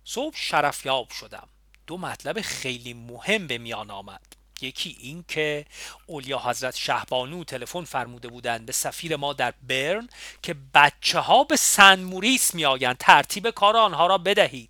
[0.03, 1.47] صبح شرفیاب شدم.
[1.87, 4.21] دو مطلب خیلی مهم به میان آمد.
[4.61, 5.65] یکی این که
[6.05, 10.09] اولیا حضرت شهبانو تلفن فرموده بودند به سفیر ما در برن
[10.41, 14.69] که بچه ها به سن موریس می آیند ترتیب کار آنها را بدهید.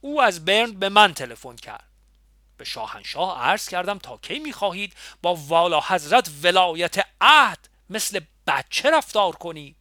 [0.00, 1.84] او از برن به من تلفن کرد.
[2.56, 8.90] به شاهنشاه عرض کردم تا کی می خواهید با والا حضرت ولایت عهد مثل بچه
[8.90, 9.77] رفتار کنید؟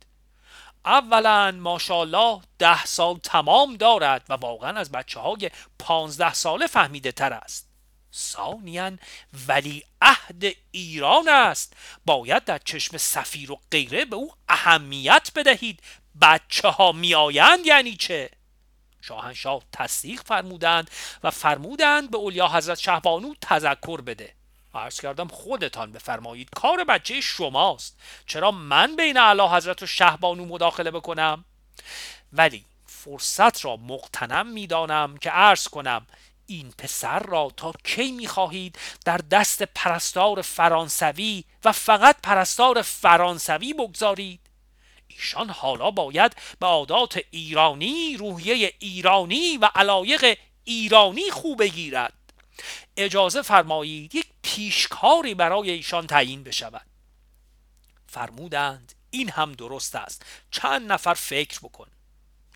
[0.87, 7.33] اولا ماشاءالله ده سال تمام دارد و واقعا از بچه های پانزده ساله فهمیده تر
[7.33, 7.69] است.
[8.13, 8.91] ثانیا
[9.47, 11.73] ولی عهد ایران است.
[12.05, 15.79] باید در چشم سفیر و غیره به او اهمیت بدهید.
[16.21, 18.29] بچه ها می آیند یعنی چه؟
[19.01, 20.91] شاهنشاه تصدیق فرمودند
[21.23, 24.36] و فرمودند به اولیا حضرت شهبانو تذکر بده.
[24.77, 27.99] عرض کردم خودتان بفرمایید کار بچه شماست.
[28.27, 31.45] چرا من بین اعلی حضرت و شهبانو مداخله بکنم؟
[32.33, 36.07] ولی فرصت را مقتنم می‌دانم که عرض کنم
[36.45, 44.39] این پسر را تا کی می‌خواهید در دست پرستار فرانسوی و فقط پرستار فرانسوی بگذارید؟
[45.07, 52.26] ایشان حالا باید به عادات ایرانی روحیه ایرانی و علایق ایرانی خوب بگیرد.
[52.97, 56.85] اجازه فرمایید یک پیشکاری برای ایشان تعیین بشود.
[58.07, 60.25] فرمودند این هم درست است.
[60.51, 61.87] چند نفر فکر بکن.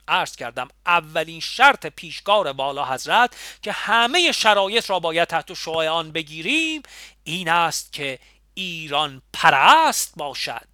[0.08, 6.12] عرض کردم اولین شرط پیشکار بالا حضرت که همه شرایط را باید تحت شعای آن
[6.12, 6.82] بگیریم
[7.24, 8.20] این است که
[8.54, 10.68] ایران پرست باشد.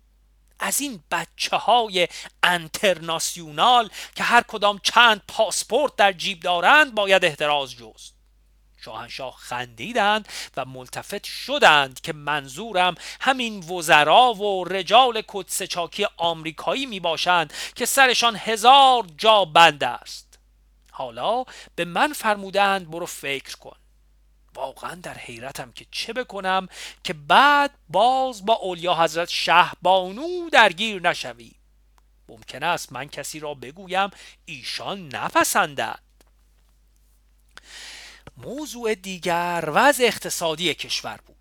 [0.60, 2.08] از این بچه های
[2.44, 8.17] انترناسیونال که هر کدام چند پاسپورت در جیب دارند باید احتراز جست.
[8.78, 17.54] شاهنشاه خندیدند و ملتفت شدند که منظورم همین وزرا و رجال کدسچاکی آمریکایی می باشند
[17.76, 20.40] که سرشان هزار جا بند است.
[20.92, 21.44] حالا
[21.76, 23.78] به من فرمودند برو فکر کن.
[24.56, 26.68] واقعا در حیرتم که چه بکنم
[27.04, 31.52] که بعد باز با اولیا حضرت شهبانو درگیر نشوی
[32.30, 34.10] ممکن است من کسی را بگویم
[34.46, 36.07] ایشان نپسندند.
[38.38, 41.36] موضوع دیگر وضع اقتصادی کشور بود.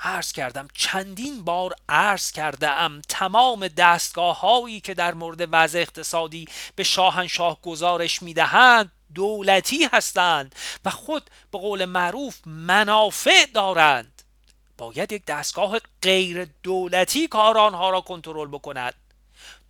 [0.00, 6.44] عرض کردم چندین بار عرض کرده ام تمام دستگاه هایی که در مورد وضع اقتصادی
[6.76, 10.54] به شاهنشاه گزارش می‌دهند دولتی هستند
[10.84, 14.22] و خود به قول معروف منافع دارند.
[14.78, 18.94] باید یک دستگاه غیر دولتی کار آنها را کنترل بکند.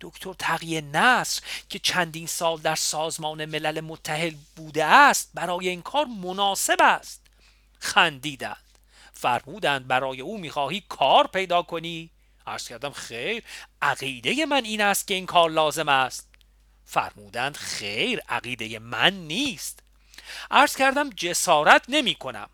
[0.01, 6.05] دکتر تقی نصر که چندین سال در سازمان ملل متحد بوده است برای این کار
[6.05, 7.21] مناسب است.
[7.79, 8.57] خندیدند.
[9.13, 12.09] فرمودند برای او می‌خواهی کار پیدا کنی.
[12.47, 13.43] عرض کردم خیر
[13.81, 16.29] عقیده من این است که این کار لازم است.
[16.85, 19.79] فرمودند خیر عقیده من نیست.
[20.51, 22.49] عرض کردم جسارت نمی کنم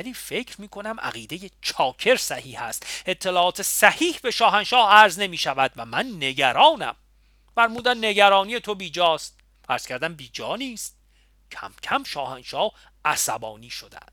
[0.00, 5.72] ولی فکر می کنم عقیده چاکر صحیح است اطلاعات صحیح به شاهنشاه عرض نمی شود
[5.76, 6.96] و من نگرانم.
[7.54, 9.38] فرمودن نگرانی تو بیجاست.
[9.68, 10.96] عرض کردم بیجا نیست.
[11.52, 12.72] کم کم شاهنشاه
[13.04, 14.12] عصبانی شدند.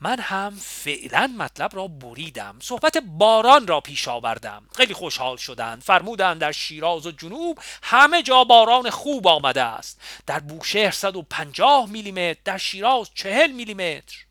[0.00, 2.58] من هم فعلا مطلب را بریدم.
[2.62, 4.66] صحبت باران را پیش آوردم.
[4.76, 5.82] خیلی خوشحال شدند.
[5.82, 10.00] فرمودند در شیراز و جنوب همه جا باران خوب آمده است.
[10.26, 14.29] در بوشهر 150 میلیمتر در شیراز 40 میلیمتر.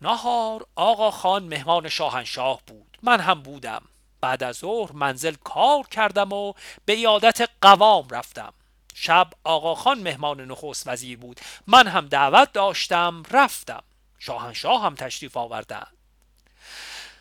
[0.00, 2.98] نهار آقا خان مهمان شاهنشاه بود.
[3.02, 3.82] من هم بودم.
[4.20, 6.52] بعد از ظهر منزل کار کردم و
[6.84, 8.52] به یادت قوام رفتم.
[8.94, 11.40] شب آقا خان مهمان نخست وزیر بود.
[11.66, 13.82] من هم دعوت داشتم رفتم.
[14.18, 15.86] شاهنشاه هم تشریف آوردن.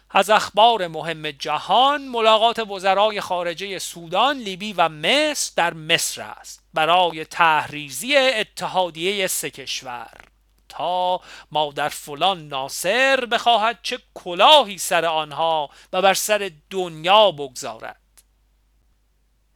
[0.09, 6.63] از اخبار مهم جهان ملاقات وزرای خارجه سودان، لیبی و مصر در مصر است.
[6.73, 10.34] برای تحریزی اتحادیه سه کشور.
[10.78, 11.21] تا
[11.51, 18.01] مادر فلان ناصر بخواهد چه کلاهی سر آنها و بر سر دنیا بگذارد.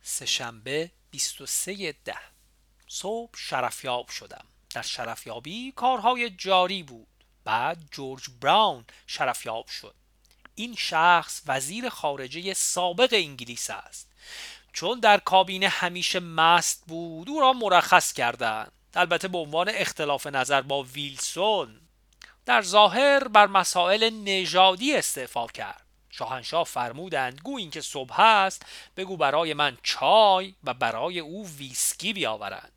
[0.01, 2.17] سهشنبه 23 ده.
[2.87, 4.45] صبح شرفیاب شدم.
[4.69, 7.07] در شرفیابی کارهای جاری بود.
[7.43, 9.95] بعد جورج براون شرفیاب شد.
[10.55, 14.11] این شخص وزیر خارجه سابق انگلیس است.
[14.73, 18.71] چون در کابینه همیشه مست بود او را مرخص کردند.
[18.93, 21.81] البته به عنوان اختلاف نظر با ویلسون
[22.45, 25.85] در ظاهر بر مسائل نژادی استعفا کرد.
[26.09, 28.65] شاهنشاه فرمودند گو این که صبح است
[28.97, 32.71] بگو برای من چای و برای او ویسکی بیاورند.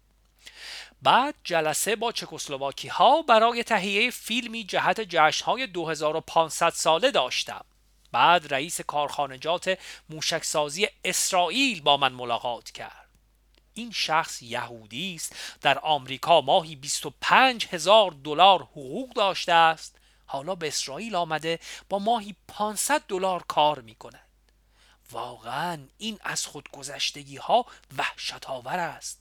[1.03, 7.65] بعد جلسه با چکسلواکی ها برای تهیه فیلمی جهت جشن های 2500 ساله داشتم.
[8.13, 13.02] بعد رئیس کارخانجات موشکسازی اسرائیل با من ملاقات کرد.
[13.75, 15.37] این شخص یهودی است.
[15.61, 19.97] در آمریکا ماهی 25 هزار دلار حقوق داشته است.
[20.27, 21.59] حالا به اسرائیل آمده
[21.89, 24.29] با ماهی 500 دلار کار می کند
[25.13, 27.67] واقعا این از خودگذشتگی ها
[27.99, 29.21] وحشت آور است.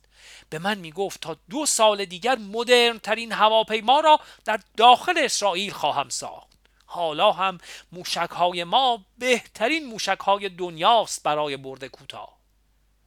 [0.49, 5.71] به من می گفت تا دو سال دیگر مدرن ترین هواپیما را در داخل اسرائیل
[5.71, 6.51] خواهم ساخت.
[6.85, 7.57] حالا هم
[7.91, 12.40] موشک های ما بهترین موشک های دنیاست برای برد کوتاه.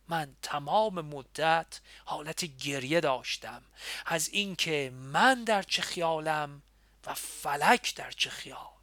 [0.08, 3.62] من تمام مدت حالت گریه داشتم.
[4.06, 6.62] از اینکه من در چه خیالم
[7.06, 8.74] و فلک در چه خیال.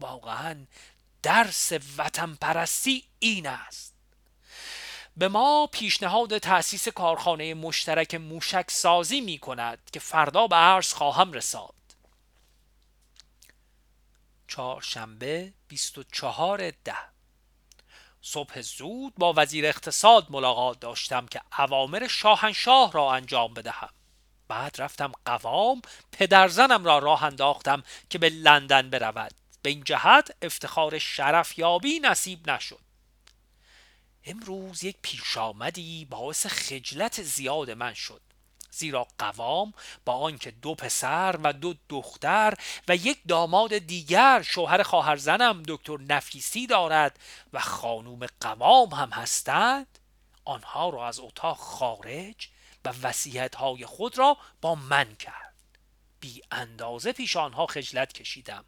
[0.00, 0.66] واقعا
[1.22, 3.94] درس وطن پرستی این است.
[5.16, 11.32] به ما پیشنهاد تأسیس کارخانه مشترک موشک سازی می کند که فردا به عرض خواهم
[11.32, 11.74] رساد.
[14.48, 17.13] چهارشنبه 24 ده.
[18.26, 23.88] صبح زود با وزیر اقتصاد ملاقات داشتم که اوامر شاهنشاه را انجام بدهم.
[24.48, 29.34] بعد رفتم قوام پدرزنم را راه انداختم که به لندن برود.
[29.62, 32.80] به این جهت افتخار شرف یابی نصیب نشد.
[34.24, 38.20] امروز یک پیش آمدی باعث خجلت زیاد من شد.
[38.74, 39.72] زیرا قوام
[40.04, 42.54] با آنکه دو پسر و دو دختر
[42.88, 47.18] و یک داماد دیگر شوهر خواهرزنم دکتر نفیسی دارد
[47.52, 49.98] و خانوم قوام هم هستند
[50.44, 52.48] آنها را از اتاق خارج
[52.84, 55.54] و وسیعت های خود را با من کرد.
[56.20, 58.64] بی اندازه پیش آنها خجلت کشیدم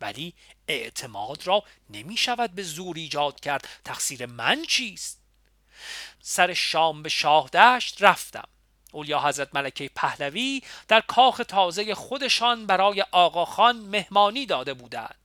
[0.00, 0.34] ولی
[0.68, 3.68] اعتماد را نمی شود به زور ایجاد کرد.
[3.84, 5.20] تقصیر من چیست؟
[6.20, 8.48] سر شام به شاه دشت رفتم.
[8.94, 15.18] اولیا حضرت ملکه پهلوی در کاخ تازه خودشان برای آقاخان مهمانی داده بودند.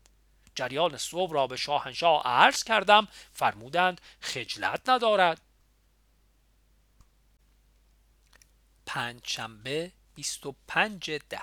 [0.55, 5.41] جریان صبح را به شاهنشاه عرض کردم فرمودند خجلت ندارد.
[8.86, 11.41] پنجشنبه 25 ده.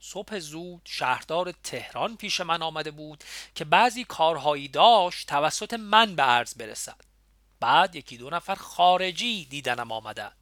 [0.00, 3.24] صبح زود شهردار تهران پیش من آمده بود
[3.54, 7.00] که بعضی کارهایی داشت توسط من به عرض برسد.
[7.60, 10.36] بعد یکی دو نفر خارجی دیدنم آمدند.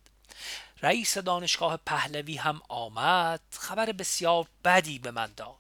[0.83, 3.41] رئیس دانشگاه پهلوی هم آمد.
[3.51, 5.55] خبر بسیار بدی به من داد.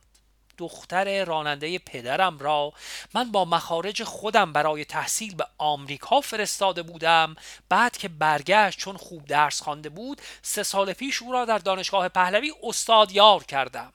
[0.58, 2.72] دختر راننده پدرم را
[3.14, 7.36] من با مخارج خودم برای تحصیل به آمریکا فرستاده بودم.
[7.68, 12.08] بعد که برگشت چون خوب درس خوانده بود سه سال پیش او را در دانشگاه
[12.08, 13.92] پهلوی استاد یار کردم.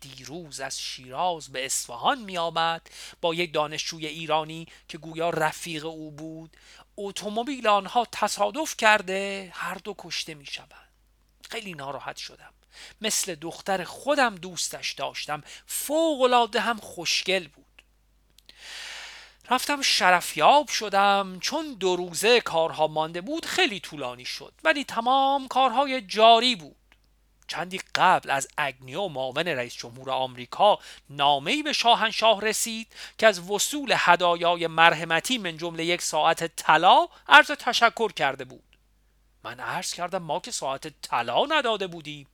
[0.00, 2.90] دیروز از شیراز به اصفهان می آمد
[3.20, 6.56] با یک دانشجوی ایرانی که گویا رفیق او بود.
[7.00, 10.90] اتومبیل آنها تصادف کرده هر دو کشته می شوند
[11.50, 12.52] خیلی ناراحت شدم.
[13.00, 15.42] مثل دختر خودم دوستش داشتم.
[15.66, 17.66] فوق العاده هم خوشگل بود.
[19.50, 21.38] رفتم شرفیاب شدم.
[21.40, 24.52] چون دو روزه کارها مانده بود خیلی طولانی شد.
[24.64, 26.76] ولی تمام کارهای جاری بود.
[27.50, 30.78] چندی قبل از اگنیو معاون رئیس جمهور آمریکا
[31.10, 32.86] نامه‌ای به شاهنشاه رسید
[33.18, 38.76] که از وصول هدایای مرحمتی من جمله یک ساعت طلا عرض تشکر کرده بود.
[39.44, 42.26] من عرض کردم ما که ساعت طلا نداده بودیم.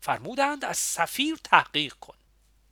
[0.00, 2.19] فرمودند از سفیر تحقیق کن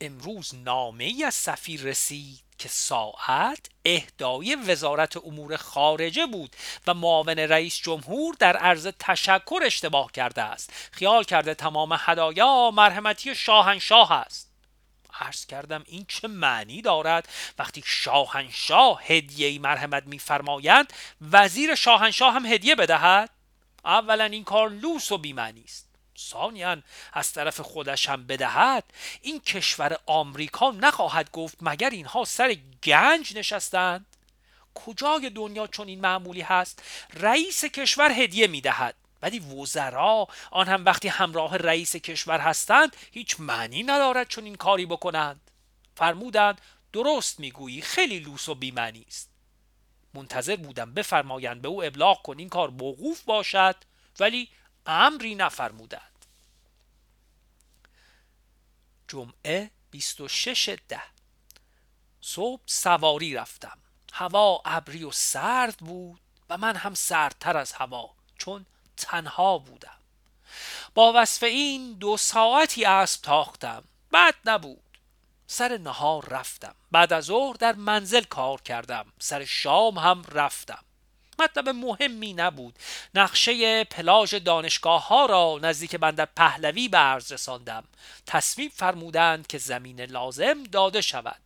[0.00, 7.76] امروز نامه از سفیر رسید که ساعت اهدای وزارت امور خارجه بود و معاون رئیس
[7.76, 10.72] جمهور در عرض تشکر اشتباه کرده است.
[10.92, 14.48] خیال کرده تمام هدایا مرحمتی شاهنشاه است.
[15.20, 17.28] عرض کردم این چه معنی دارد؟
[17.58, 20.92] وقتی شاهنشاه هدیه مرحمت میفرمایند
[21.32, 23.30] وزیر شاهنشاه هم هدیه بدهد؟
[23.84, 25.87] اولا این کار لوس و بیمعنی است.
[26.18, 28.84] ثانیا از طرف خودش هم بدهد
[29.22, 34.06] این کشور آمریکا نخواهد گفت مگر اینها سر گنج نشستند؟
[34.74, 36.82] کجای دنیا چون این معمولی هست؟
[37.14, 38.94] رئیس کشور هدیه می‌دهد.
[39.22, 44.86] ولی وزرا آن هم وقتی همراه رئیس کشور هستند هیچ معنی ندارد چون این کاری
[44.86, 45.50] بکنند.
[45.96, 46.60] فرمودند
[46.92, 49.30] درست می‌گویی خیلی لوس و بیمعنی است.
[50.14, 53.76] منتظر بودم بفرمایند به او ابلاغ کن این کار موقوف باشد
[54.20, 54.48] ولی
[54.86, 56.07] امری نفرمودند.
[59.08, 61.02] جمعه 26 ده.
[62.20, 63.78] صبح سواری رفتم.
[64.12, 69.98] هوا ابری و سرد بود و من هم سردتر از هوا چون تنها بودم.
[70.94, 73.84] با وصف این دو ساعتی اسب تاختم.
[74.12, 74.98] بد نبود.
[75.46, 76.74] سر نهار رفتم.
[76.90, 79.12] بعد از ظهر در منزل کار کردم.
[79.18, 80.84] سر شام هم رفتم.
[81.40, 82.78] مطلب مهمی نبود.
[83.14, 87.84] نقشه پلاژ دانشگاه ها را نزدیک بندر پهلوی به عرض رساندم.
[88.26, 91.40] تصمیم فرمودند که زمین لازم داده شود.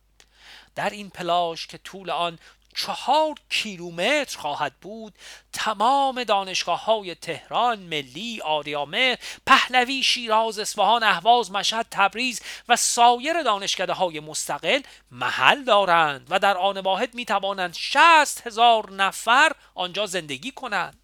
[0.75, 2.39] در این پلاژ که طول آن
[2.75, 5.15] چهار کیلومتر خواهد بود.
[5.53, 9.17] تمام دانشگاه های تهران، ملی، آریامه،
[9.47, 16.57] پهلوی، شیراز، اصفهان، اهواز، مشهد، تبریز و سایر دانشکده های مستقل محل دارند و در
[16.57, 20.99] آن واحد می توانند شست هزار نفر آنجا زندگی کنند.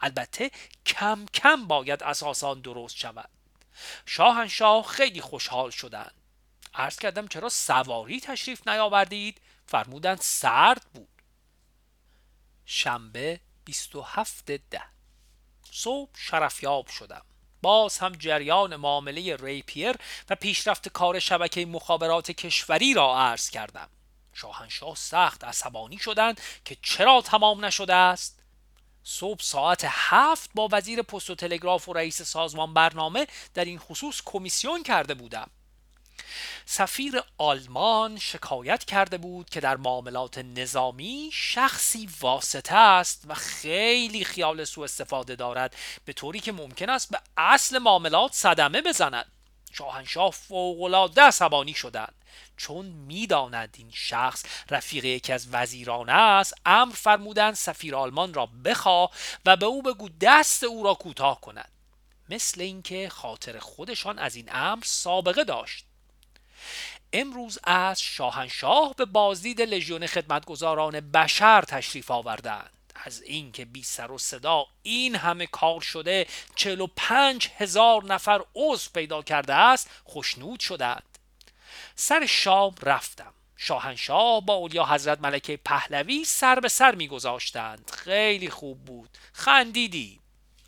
[0.00, 0.50] البته
[0.86, 3.30] کم کم باید اساسان درست شود.
[4.06, 6.14] شاهنشاه خیلی خوشحال شدند.
[6.74, 11.08] عرض کردم چرا سواری تشریف نیاوردید؟ فرمودند سرد بود.
[12.64, 14.82] شنبه 27 ده.
[15.70, 17.22] صبح شرفیاب شدم.
[17.62, 19.96] باز هم جریان معامله ریپیر
[20.30, 23.88] و پیشرفت کار شبکه مخابرات کشوری را عرض کردم.
[24.32, 28.42] شاهنشاه سخت عصبانی شدند که چرا تمام نشده است؟
[29.04, 34.22] صبح ساعت هفت با وزیر پست و تلگراف و رئیس سازمان برنامه در این خصوص
[34.24, 35.50] کمیسیون کرده بودم.
[36.66, 44.64] سفیر آلمان شکایت کرده بود که در معاملات نظامی شخصی واسطه است و خیلی خیال
[44.64, 49.32] سوء استفاده دارد به طوری که ممکن است به اصل معاملات صدمه بزند.
[49.72, 52.14] شاهنشاه فوقالعاده عصبانی شدند.
[52.56, 59.10] چون می‌داند این شخص رفیق یکی از وزیران است امر فرمودند سفیر آلمان را بخوا
[59.46, 61.70] و به او بگو دست او را کوتاه کند.
[62.28, 65.84] مثل اینکه خاطر خودشان از این امر سابقه داشت.
[67.12, 72.70] امروز از شاهنشاه به بازدید لژیون خدمتگزاران بشر تشریف آوردند.
[72.94, 76.26] از اینکه بی سر و صدا این همه کار شده
[76.66, 81.18] و پنج هزار نفر عضو پیدا کرده است خوشنود شدند.
[81.94, 83.32] سر شام رفتم.
[83.56, 87.90] شاهنشاه با اولیا حضرت ملکه پهلوی سر به سر میگذاشتند.
[87.90, 89.10] خیلی خوب بود.
[89.32, 90.20] خندیدیم.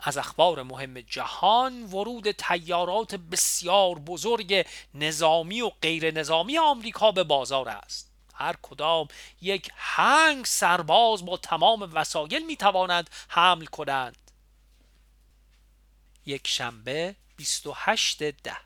[0.07, 7.69] از اخبار مهم جهان ورود تیارات بسیار بزرگ نظامی و غیر نظامی آمریکا به بازار
[7.69, 8.11] است.
[8.35, 9.09] هر کدام
[9.43, 14.31] یک هنگ سرباز با تمام وسایل می توانند حمل کنند.
[16.27, 18.57] یک شنبه 28 ده.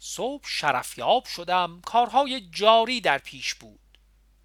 [0.00, 3.80] صبح شرفیاب شدم کارهای جاری در پیش بود.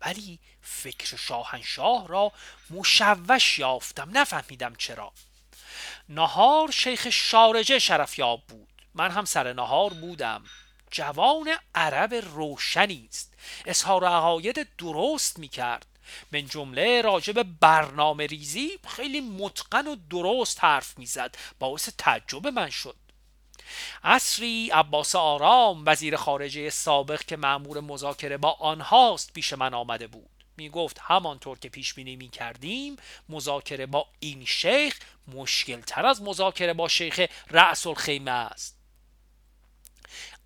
[0.01, 2.31] ولی فکر شاهنشاه را
[2.69, 5.11] مشوش یافتم نفهمیدم چرا.
[6.09, 8.67] نهار شیخ شارجه شرفیاب بود.
[8.93, 10.43] من هم سر نهار بودم.
[10.91, 13.33] جوان عرب روشنی است.
[13.65, 15.85] اظهار عقاید درست می کرد
[16.31, 21.35] من جمله راجب برنامه ریزی خیلی متقن و درست حرف می‌زد.
[21.59, 22.95] باعث تعجب من شد.
[24.03, 30.38] اصری عباس آرام وزیر خارجه سابق که معمور مذاکره با آنهاست پیش من آمده بود.
[30.59, 32.95] می گفت همانطور که پیش بینی می کردیم
[33.29, 38.77] مذاکره با این شیخ مشکل تر از مذاکره با شیخ رأس الخیمه است.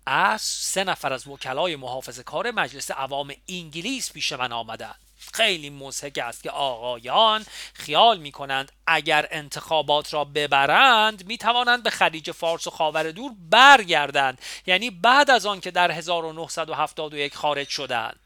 [0.06, 5.04] از سه نفر از وکلای محافظ کار مجلس عوام انگلیس پیش من آمدند.
[5.32, 11.90] خیلی مزهک است که آقایان خیال می کنند اگر انتخابات را ببرند می توانند به
[11.90, 14.40] خلیج فارس و خاور دور برگردند.
[14.66, 18.23] یعنی بعد از آن که در 1971 خارج شدند.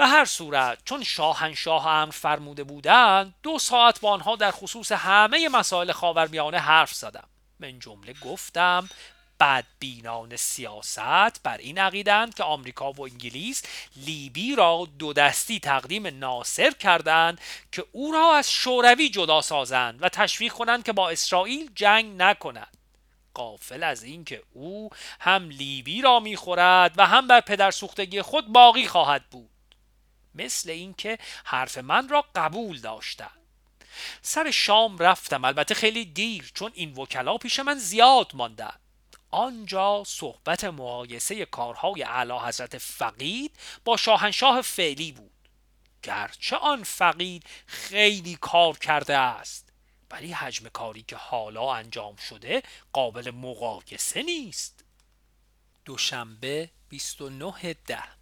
[0.00, 5.48] به هر صورت چون شاهنشاه امر فرموده بودند دو ساعت با آنها در خصوص همه
[5.48, 7.28] مسائل خاورمیانه حرف زدم.
[7.58, 8.88] من جمله گفتم
[9.40, 13.62] بدبینان سیاست بر این عقیدند که آمریکا و انگلیس
[13.96, 17.40] لیبی را دو دستی تقدیم ناصر کردند
[17.72, 22.76] که او را از شوروی جدا سازند و تشویق کنند که با اسرائیل جنگ نکند.
[23.34, 24.90] قافل از اینکه او
[25.20, 29.50] هم لیبی را می‌خورد و هم بر پدر سوختگی خود باقی خواهد بود.
[30.34, 33.40] مثل اینکه حرف من را قبول داشتند
[34.22, 38.80] سر شام رفتم البته خیلی دیر چون این وکلا پیش من زیاد ماندند
[39.30, 45.30] آنجا صحبت مقایسه کارهای اعلی حضرت فقید با شاهنشاه فعلی بود.
[46.02, 49.68] گرچه آن فقید خیلی کار کرده است
[50.10, 52.62] ولی حجم کاری که حالا انجام شده
[52.92, 54.84] قابل مقایسه نیست.
[55.84, 58.19] دوشنبه 29 ده.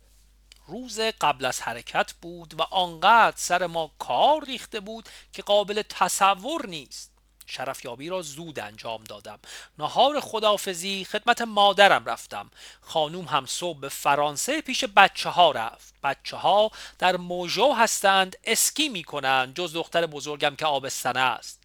[0.69, 6.67] روز قبل از حرکت بود و آنقدر سر ما کار ریخته بود که قابل تصور
[6.67, 7.13] نیست.
[7.47, 9.39] شرفیابی را زود انجام دادم.
[9.79, 12.51] نهار خدافزی خدمت مادرم رفتم.
[12.81, 15.95] خانوم هم صبح به فرانسه پیش بچه ها رفت.
[16.03, 21.63] بچه ها در موژو هستند اسکی می کنند جز دختر بزرگم که آبستنه است.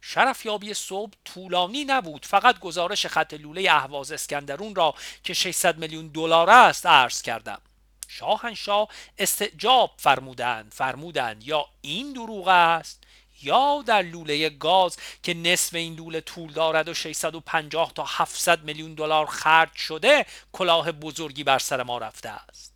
[0.00, 2.26] شرفیابی صبح طولانی نبود.
[2.26, 4.94] فقط گزارش خط لوله اهواز اسکندرون را
[5.24, 7.60] که 600 میلیون دلار است عرض کردم.
[8.08, 8.88] شاهنشاه
[9.18, 10.72] استعجاب فرمودند.
[10.74, 13.04] فرمودند یا این دروغ است
[13.42, 18.94] یا در لوله گاز که نصف این لوله طول دارد و 650 تا 700 میلیون
[18.94, 22.74] دلار خرج شده کلاه بزرگی بر سر ما رفته است.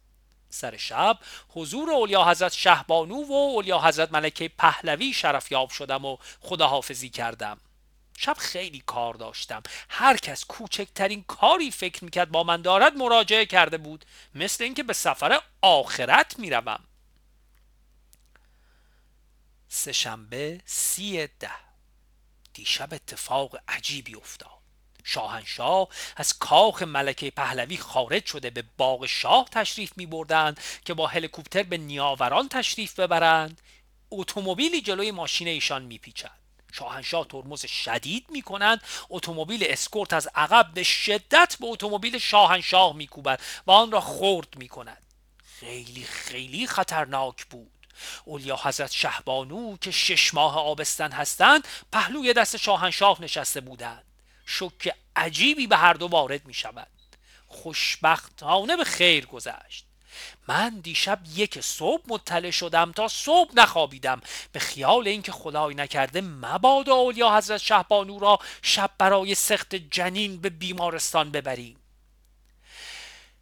[0.51, 1.19] سر شب
[1.49, 7.59] حضور اولیا حضرت شهبانو و اولیا حضرت ملکه پهلوی شرفیاب شدم و خداحافظی کردم.
[8.25, 9.63] شب خیلی کار داشتم.
[9.89, 14.05] هر کس کوچکترین کاری فکر می‌کرد با من دارد مراجعه کرده بود.
[14.35, 16.85] مثل اینکه به سفر آخرت می‌روم.
[19.69, 21.51] سهشنبه سی ده.
[22.55, 24.51] دیشب اتفاق عجیبی افتاد.
[25.05, 31.07] شاهنشاه از کاخ ملکه پهلوی خارج شده به باغ شاه تشریف می بردند که با
[31.07, 33.61] هلیکوپتر به نیاوران تشریف ببرند.
[34.11, 36.42] اتومبیلی جلوی ماشین ایشان میپیچد.
[36.73, 43.41] شاهنشاه ترمز شدید می کنند اتومبیل اسکورت از عقب به شدت به اتومبیل شاهنشاه میکوبد
[43.67, 45.03] و آن را خرد می کند
[45.61, 47.71] خیلی خیلی خطرناک بود.
[48.25, 54.05] اولیا حضرت شهبانو که شش ماه آبستن هستند پهلوی دست شاهنشاه نشسته بودند.
[54.47, 56.87] شک عجیبی به هر دو وارد می شود
[57.47, 59.87] خوشبختانه به خیر گذشت.
[60.49, 64.21] من دیشب یک صبح مطلع شدم تا صبح نخوابیدم.
[64.53, 70.51] به خیال اینکه خدای نکرده مبادا اولیا حضرت شهبانو را شب برای سخت جنین به
[70.51, 71.77] بیمارستان ببریم.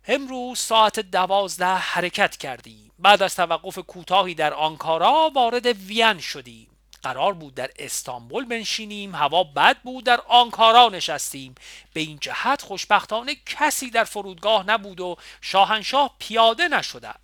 [0.06, 2.90] امروز ساعت دوازده حرکت کردیم.
[2.98, 6.69] بعد از توقف کوتاهی در آنکارا وارد وین شدیم.
[7.02, 11.54] قرار بود در استانبول بنشینیم هوا بد بود در آنکارا نشستیم.
[11.92, 17.14] به این جهت خوشبختانه کسی در فرودگاه نبود و شاهنشاه پیاده نشده.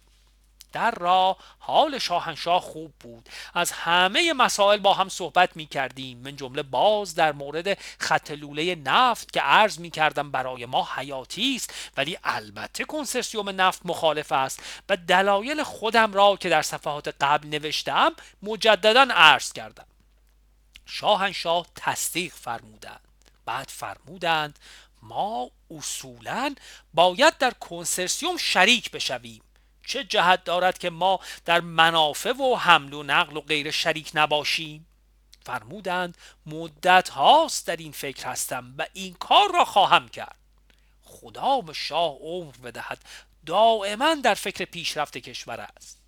[0.76, 3.28] در راه حال شاهنشاه خوب بود.
[3.54, 8.74] از همه مسائل با هم صحبت می کردیم من جمله باز در مورد خط لوله
[8.74, 14.62] نفت که عرض می کردم برای ما حیاتی است ولی البته کنسرسیوم نفت مخالف است
[14.88, 18.12] و دلایل خودم را که در صفحات قبل نوشتم
[18.42, 19.86] مجددا عرض کردم.
[20.86, 23.00] شاهنشاه تصدیق فرمودند.
[23.46, 24.58] بعد فرمودند
[25.02, 26.54] ما اصولا
[26.94, 29.42] باید در کنسرسیوم شریک بشویم.
[29.86, 34.86] چه جهت دارد که ما در منافع و حمل و نقل و غیر شریک نباشیم؟
[35.46, 40.36] فرمودند مدت هاست در این فکر هستم و این کار را خواهم کرد.
[41.04, 42.98] خدا به شاه عمر بدهد.
[43.46, 45.98] دائما در فکر پیشرفت کشور است.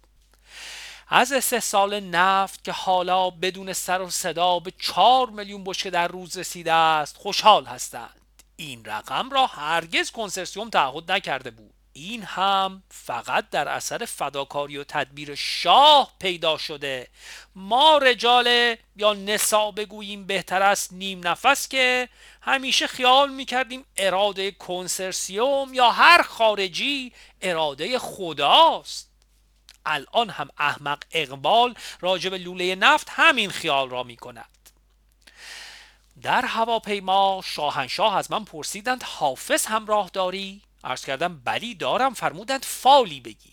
[1.08, 6.38] از استحصال نفت که حالا بدون سر و صدا به چهار میلیون بشکه در روز
[6.38, 8.20] رسیده است خوشحال هستند.
[8.56, 11.74] این رقم را هرگز کنسرسیوم تعهد نکرده بود.
[12.00, 17.08] این هم فقط در اثر فداکاری و تدبیر شاه پیدا شده.
[17.54, 22.08] ما رجال یا نسا بگوییم بهتر است نیم نفس که
[22.42, 29.10] همیشه خیال می‌کردیم اراده کنسرسیوم یا هر خارجی اراده خداست.
[29.86, 34.70] الان هم احمق اقبال راجب لوله نفت همین خیال را می‌کند.
[36.22, 43.20] در هواپیما شاهنشاه از من پرسیدند حافظ همراه داری عرض کردم بلی دارم فرمودند فالی
[43.20, 43.52] بگیر.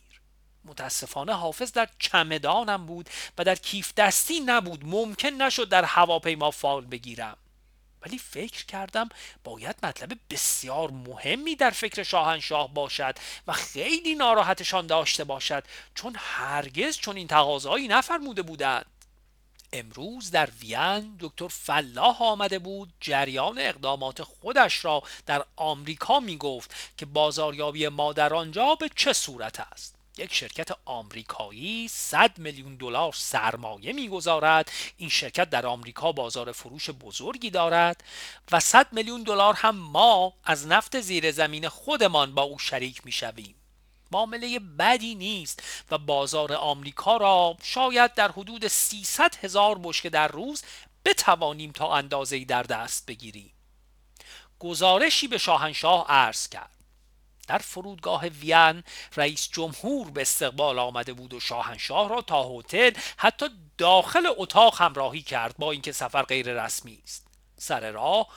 [0.65, 6.85] متاسفانه حافظ در چمدانم بود و در کیف دستی نبود ممکن نشد در هواپیما فال
[6.85, 7.37] بگیرم.
[8.05, 9.09] ولی فکر کردم
[9.43, 13.15] باید مطلب بسیار مهمی در فکر شاهنشاه باشد
[13.47, 15.63] و خیلی ناراحتشان داشته باشد
[15.95, 18.85] چون هرگز چون این تقاضایی نفرموده بودند.
[19.79, 26.75] امروز در وین دکتر فلاح آمده بود جریان اقدامات خودش را در آمریکا می گفت
[26.97, 29.95] که بازاریابی ما در آنجا به چه صورت است.
[30.17, 34.71] یک شرکت آمریکایی 100 میلیون دلار سرمایه می‌گذارد.
[34.97, 38.03] این شرکت در آمریکا بازار فروش بزرگی دارد
[38.51, 43.55] و 100 میلیون دلار هم ما از نفت زیر زمین خودمان با او شریک می‌شویم.
[44.11, 50.63] معامله بدی نیست و بازار آمریکا را شاید در حدود 300 هزار بشکه در روز
[51.05, 53.51] بتوانیم تا اندازه‌ای در دست بگیریم.
[54.59, 56.69] گزارشی به شاهنشاه عرض کرد.
[57.47, 58.83] در فرودگاه وین
[59.15, 63.45] رئیس جمهور به استقبال آمده بود و شاهنشاه را تا هتل حتی
[63.77, 67.27] داخل اتاق همراهی کرد با اینکه سفر غیر رسمی است.
[67.57, 68.27] سر راه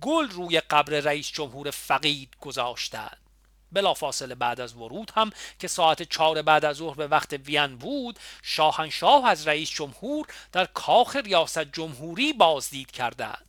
[0.00, 3.27] گل روی قبر رئیس جمهور فقید گذاشتند.
[3.72, 8.18] بلافاصله بعد از ورود هم که ساعت چهار بعد از ظهر به وقت وین بود
[8.42, 13.44] شاهنشاه از رئیس جمهور در کاخ ریاست جمهوری بازدید کردند.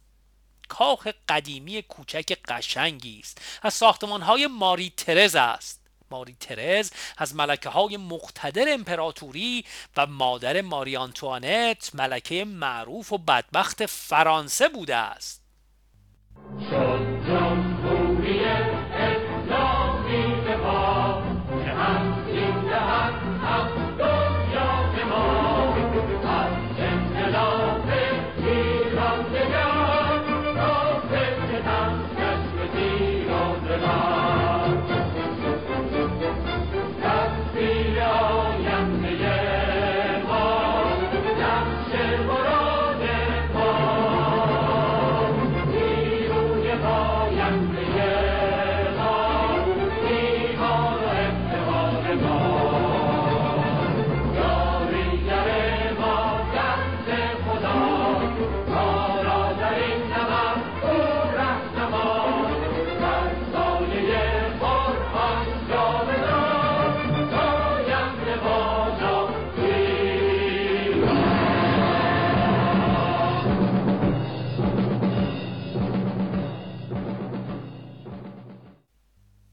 [0.70, 3.41] کاخ قدیمی کوچک قشنگی است.
[3.61, 5.80] از ساختمان های ماری ترز است.
[6.11, 9.65] ماری ترز از ملکه های مقتدر امپراتوری
[9.97, 15.41] و مادر ماری آنتوانت ملکه معروف و بدبخت فرانسه بوده است.